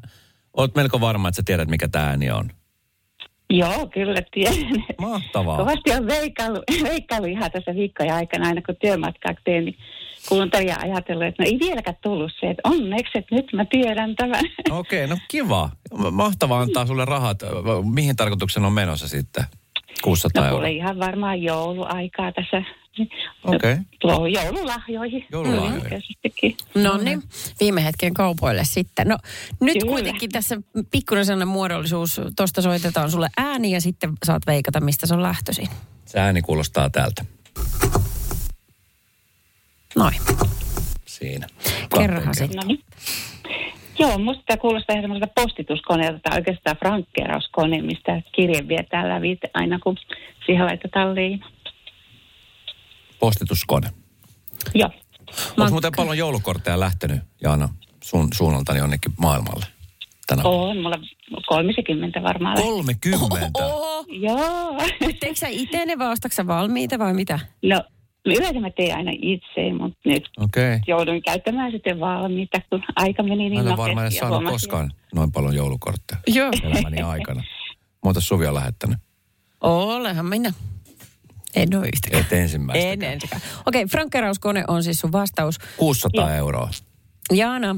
oot 0.58 0.76
melko 0.76 1.02
varma, 1.02 1.28
että 1.28 1.36
sä 1.36 1.44
tiedät, 1.46 1.70
mikä 1.70 1.88
tämä 1.88 2.06
ääni 2.08 2.32
on. 2.32 2.52
Joo, 3.50 3.88
kyllä 3.94 4.22
tiedän. 4.32 4.84
Mahtavaa. 5.02 5.58
Kovasti 5.58 5.92
on 5.92 6.08
veikkailu, 6.08 6.64
veikkailu 6.90 7.26
ihan 7.26 7.52
tässä 7.52 7.76
viikkojen 7.76 8.14
aikana, 8.14 8.48
aina 8.48 8.62
kun 8.62 8.76
työmatkaa 8.82 9.34
teen, 9.44 9.66
niin 9.66 9.78
kuuntelin 10.30 10.68
ja 10.68 10.78
ajatellut, 10.80 11.24
että 11.28 11.44
no 11.44 11.50
ei 11.50 11.60
vieläkään 11.60 11.98
tullut 12.04 12.32
se, 12.40 12.50
että 12.50 12.70
onneksi, 12.70 13.18
että 13.18 13.36
nyt 13.36 13.54
mä 13.54 13.66
tiedän 13.66 14.16
tämän. 14.16 14.44
Okei, 14.72 15.06
okay, 15.06 15.16
no 15.16 15.18
kiva. 15.28 15.70
Mahtavaa 16.12 16.62
antaa 16.62 16.86
sulle 16.86 17.06
rahat. 17.06 17.38
Mihin 17.94 18.16
tarkoituksen 18.16 18.66
on 18.66 18.74
menossa 18.74 19.08
sitten? 19.08 19.44
600 20.04 20.44
No 20.44 20.50
euroa. 20.50 20.68
ihan 20.68 21.00
varmaan 21.00 21.42
jouluaikaa 21.42 22.32
tässä. 22.32 22.64
Okei. 23.44 23.78
Tuo 24.00 24.28
joululahjoihin. 24.28 25.26
Joululahjoihin. 25.32 26.02
Mm. 26.76 26.84
No 26.84 26.98
niin, 26.98 27.24
viime 27.60 27.84
hetken 27.84 28.14
kaupoille 28.14 28.64
sitten. 28.64 29.08
No 29.08 29.18
nyt 29.62 29.78
Kyllä. 29.80 29.92
kuitenkin 29.92 30.30
tässä 30.30 30.58
pikkuinen 30.92 31.26
sellainen 31.26 31.48
muodollisuus. 31.48 32.22
Tuosta 32.36 32.62
soitetaan 32.62 33.12
sulle 33.12 33.28
ääni 33.38 33.72
ja 33.72 33.82
sitten 33.82 34.14
saat 34.26 34.48
veikata, 34.48 34.80
mistä 34.80 35.08
se 35.08 35.14
on 35.14 35.24
lähtöisin. 35.24 35.68
Se 36.06 36.20
ääni 36.20 36.42
kuulostaa 36.42 36.90
tältä. 36.90 37.26
Noin, 39.96 40.16
Siinä. 41.06 41.48
kerrohan 41.98 42.36
sitten. 42.36 42.58
No 42.58 42.64
niin. 42.68 42.84
Joo, 44.00 44.18
musta 44.18 44.44
tämä 44.46 44.58
kuulostaa 44.58 44.94
ihan 44.94 45.04
semmoiselta 45.04 45.42
postituskoneelta 45.42 46.20
tai 46.24 46.38
oikeastaan 46.38 46.78
frankkerauskone, 46.78 47.82
mistä 47.82 48.22
kirje 48.36 48.68
vietään 48.68 49.10
läpi 49.10 49.38
aina 49.54 49.80
kun 49.80 49.98
siihen 50.46 50.66
laitetaan 50.66 51.16
liima. 51.16 51.46
Postituskone. 53.20 53.90
Joo. 54.74 54.90
Onko 55.58 55.72
muuten 55.72 55.92
paljon 55.96 56.18
joulukortteja 56.18 56.80
lähtenyt, 56.80 57.20
Jaana, 57.44 57.70
sun 58.04 58.28
suunnaltani 58.34 58.80
jonnekin 58.80 59.14
maailmalle 59.20 59.66
tänä 60.28 60.44
vuonna? 60.44 60.72
On, 60.72 60.78
mulla 60.78 60.98
30 61.48 62.24
varmaan. 62.24 62.56
lähti. 62.56 62.70
30. 62.70 63.66
Oho, 63.66 64.06
Joo. 64.10 64.78
teekö 65.20 65.36
sä 65.36 65.48
itse 65.48 65.86
ne 65.86 65.98
vai 65.98 66.12
ostatko 66.12 66.48
valmiita 66.48 67.00
vai 67.00 67.14
mitä? 67.14 67.40
No, 67.64 67.84
yleensä 68.26 68.60
mä 68.60 68.70
teen 68.70 68.98
aina 68.98 69.12
itse, 69.22 69.74
mutta 69.80 70.00
nyt 70.06 70.30
Okei. 70.38 70.76
Okay. 70.76 70.80
joudun 70.88 71.22
käyttämään 71.22 71.72
sitten 71.72 72.00
valmiita, 72.00 72.62
kun 72.70 72.84
aika 72.96 73.24
meni 73.24 73.50
niin 73.50 73.64
Mä 73.64 73.70
en 73.70 73.78
varmaan 73.78 74.06
edes 74.06 74.18
saanut 74.18 74.36
huomasin, 74.36 74.54
koskaan 74.54 74.92
noin 75.14 75.32
paljon 75.32 75.56
joulukortteja 75.56 76.20
Joo. 76.28 76.52
elämäni 76.64 77.02
aikana. 77.02 77.44
Monta 78.04 78.22
Suvi 78.22 78.48
on 78.48 78.54
lähettänyt? 78.54 78.98
Olehan 79.62 80.26
minä. 80.26 80.54
En 81.56 81.76
ole 81.76 81.88
yhtäkään. 81.94 82.24
Et 82.24 82.34
ensimmäistä. 82.34 82.88
En 82.88 83.04
ensikään. 83.04 83.42
Okei, 83.66 83.84
okay, 83.84 83.92
frankkerauskone 83.92 84.64
on 84.68 84.84
siis 84.84 85.00
sun 85.00 85.12
vastaus. 85.12 85.60
600 85.78 86.22
Joo. 86.22 86.38
euroa. 86.38 86.70
Jaana, 87.32 87.76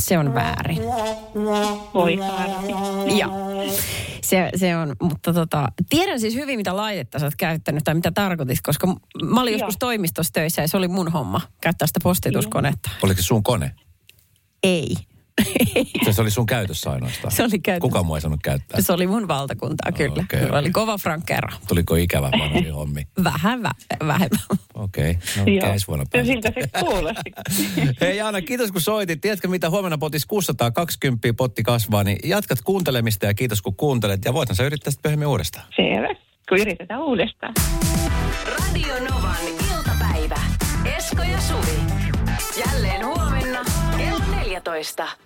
se 0.00 0.18
on 0.18 0.34
väärin. 0.34 0.78
Voi 1.94 2.16
harmi. 2.16 3.18
Joo. 3.18 3.32
Se, 4.22 4.50
se 4.56 4.76
on, 4.76 4.96
mutta 5.02 5.32
tota, 5.32 5.68
tiedän 5.88 6.20
siis 6.20 6.34
hyvin, 6.34 6.58
mitä 6.58 6.76
laitetta 6.76 7.18
sä 7.18 7.26
oot 7.26 7.36
käyttänyt 7.36 7.84
tai 7.84 7.94
mitä 7.94 8.10
tarkoitit, 8.10 8.58
koska 8.62 8.86
mä 9.22 9.40
olin 9.40 9.52
Joo. 9.52 9.58
joskus 9.58 9.76
toimistossa 9.78 10.32
töissä 10.32 10.62
ja 10.62 10.68
se 10.68 10.76
oli 10.76 10.88
mun 10.88 11.12
homma 11.12 11.40
käyttää 11.60 11.86
sitä 11.86 12.00
postituskonetta. 12.02 12.90
Oliko 13.02 13.22
se 13.22 13.24
sun 13.24 13.42
kone? 13.42 13.74
Ei. 14.62 14.96
Se, 16.04 16.12
se 16.12 16.22
oli 16.22 16.30
sun 16.30 16.46
käytössä 16.46 16.90
ainoastaan. 16.90 17.32
Se 17.32 17.42
oli 17.42 17.58
käytössä. 17.58 17.80
Kuka 17.80 18.02
mua 18.02 18.16
ei 18.16 18.20
sanonut 18.20 18.40
käyttää? 18.42 18.80
Se 18.80 18.92
oli 18.92 19.06
mun 19.06 19.28
valtakuntaa, 19.28 19.92
kyllä. 19.92 20.12
okei, 20.12 20.24
Okay, 20.24 20.44
okei. 20.48 20.58
oli 20.58 20.70
kova 20.70 20.98
frankkero. 20.98 21.48
Tuliko 21.68 21.94
ikävä 21.94 22.30
vanhoihin 22.40 22.74
hommi? 22.74 23.02
Vähän 23.24 23.60
vä- 23.60 24.06
vähemmän. 24.06 24.40
Okei, 24.74 25.10
okay. 25.10 25.22
no 25.36 25.36
Joo. 25.36 25.44
mikä 25.44 25.72
ensi 25.72 25.86
vuonna 25.86 26.04
Kyllä 26.12 26.24
siltä 26.24 26.52
se 26.54 26.80
kuulosti. 26.80 27.32
Hei 28.00 28.16
Jaana, 28.16 28.42
kiitos 28.42 28.72
kun 28.72 28.80
soitit. 28.80 29.20
Tiedätkö 29.20 29.48
mitä 29.48 29.70
huomenna 29.70 29.98
potis 29.98 30.26
620 30.26 31.28
potti 31.36 31.62
kasvaa, 31.62 32.04
niin 32.04 32.18
jatkat 32.24 32.58
kuuntelemista 32.64 33.26
ja 33.26 33.34
kiitos 33.34 33.62
kun 33.62 33.76
kuuntelet. 33.76 34.24
Ja 34.24 34.34
voithan 34.34 34.56
sä 34.56 34.64
yrittää 34.64 34.90
sitten 34.90 35.08
myöhemmin 35.08 35.28
uudestaan. 35.28 35.66
Selvä. 35.76 36.14
Kun 36.48 36.58
yritetään 36.58 37.02
uudestaan. 37.02 37.54
Radio 38.58 38.94
Novan 39.10 39.36
iltapäivä. 39.76 40.40
Esko 40.96 41.22
ja 41.22 41.40
Suvi. 41.40 41.78
Jälleen 42.66 43.06
huomenna 43.06 43.25
14. 44.60 45.18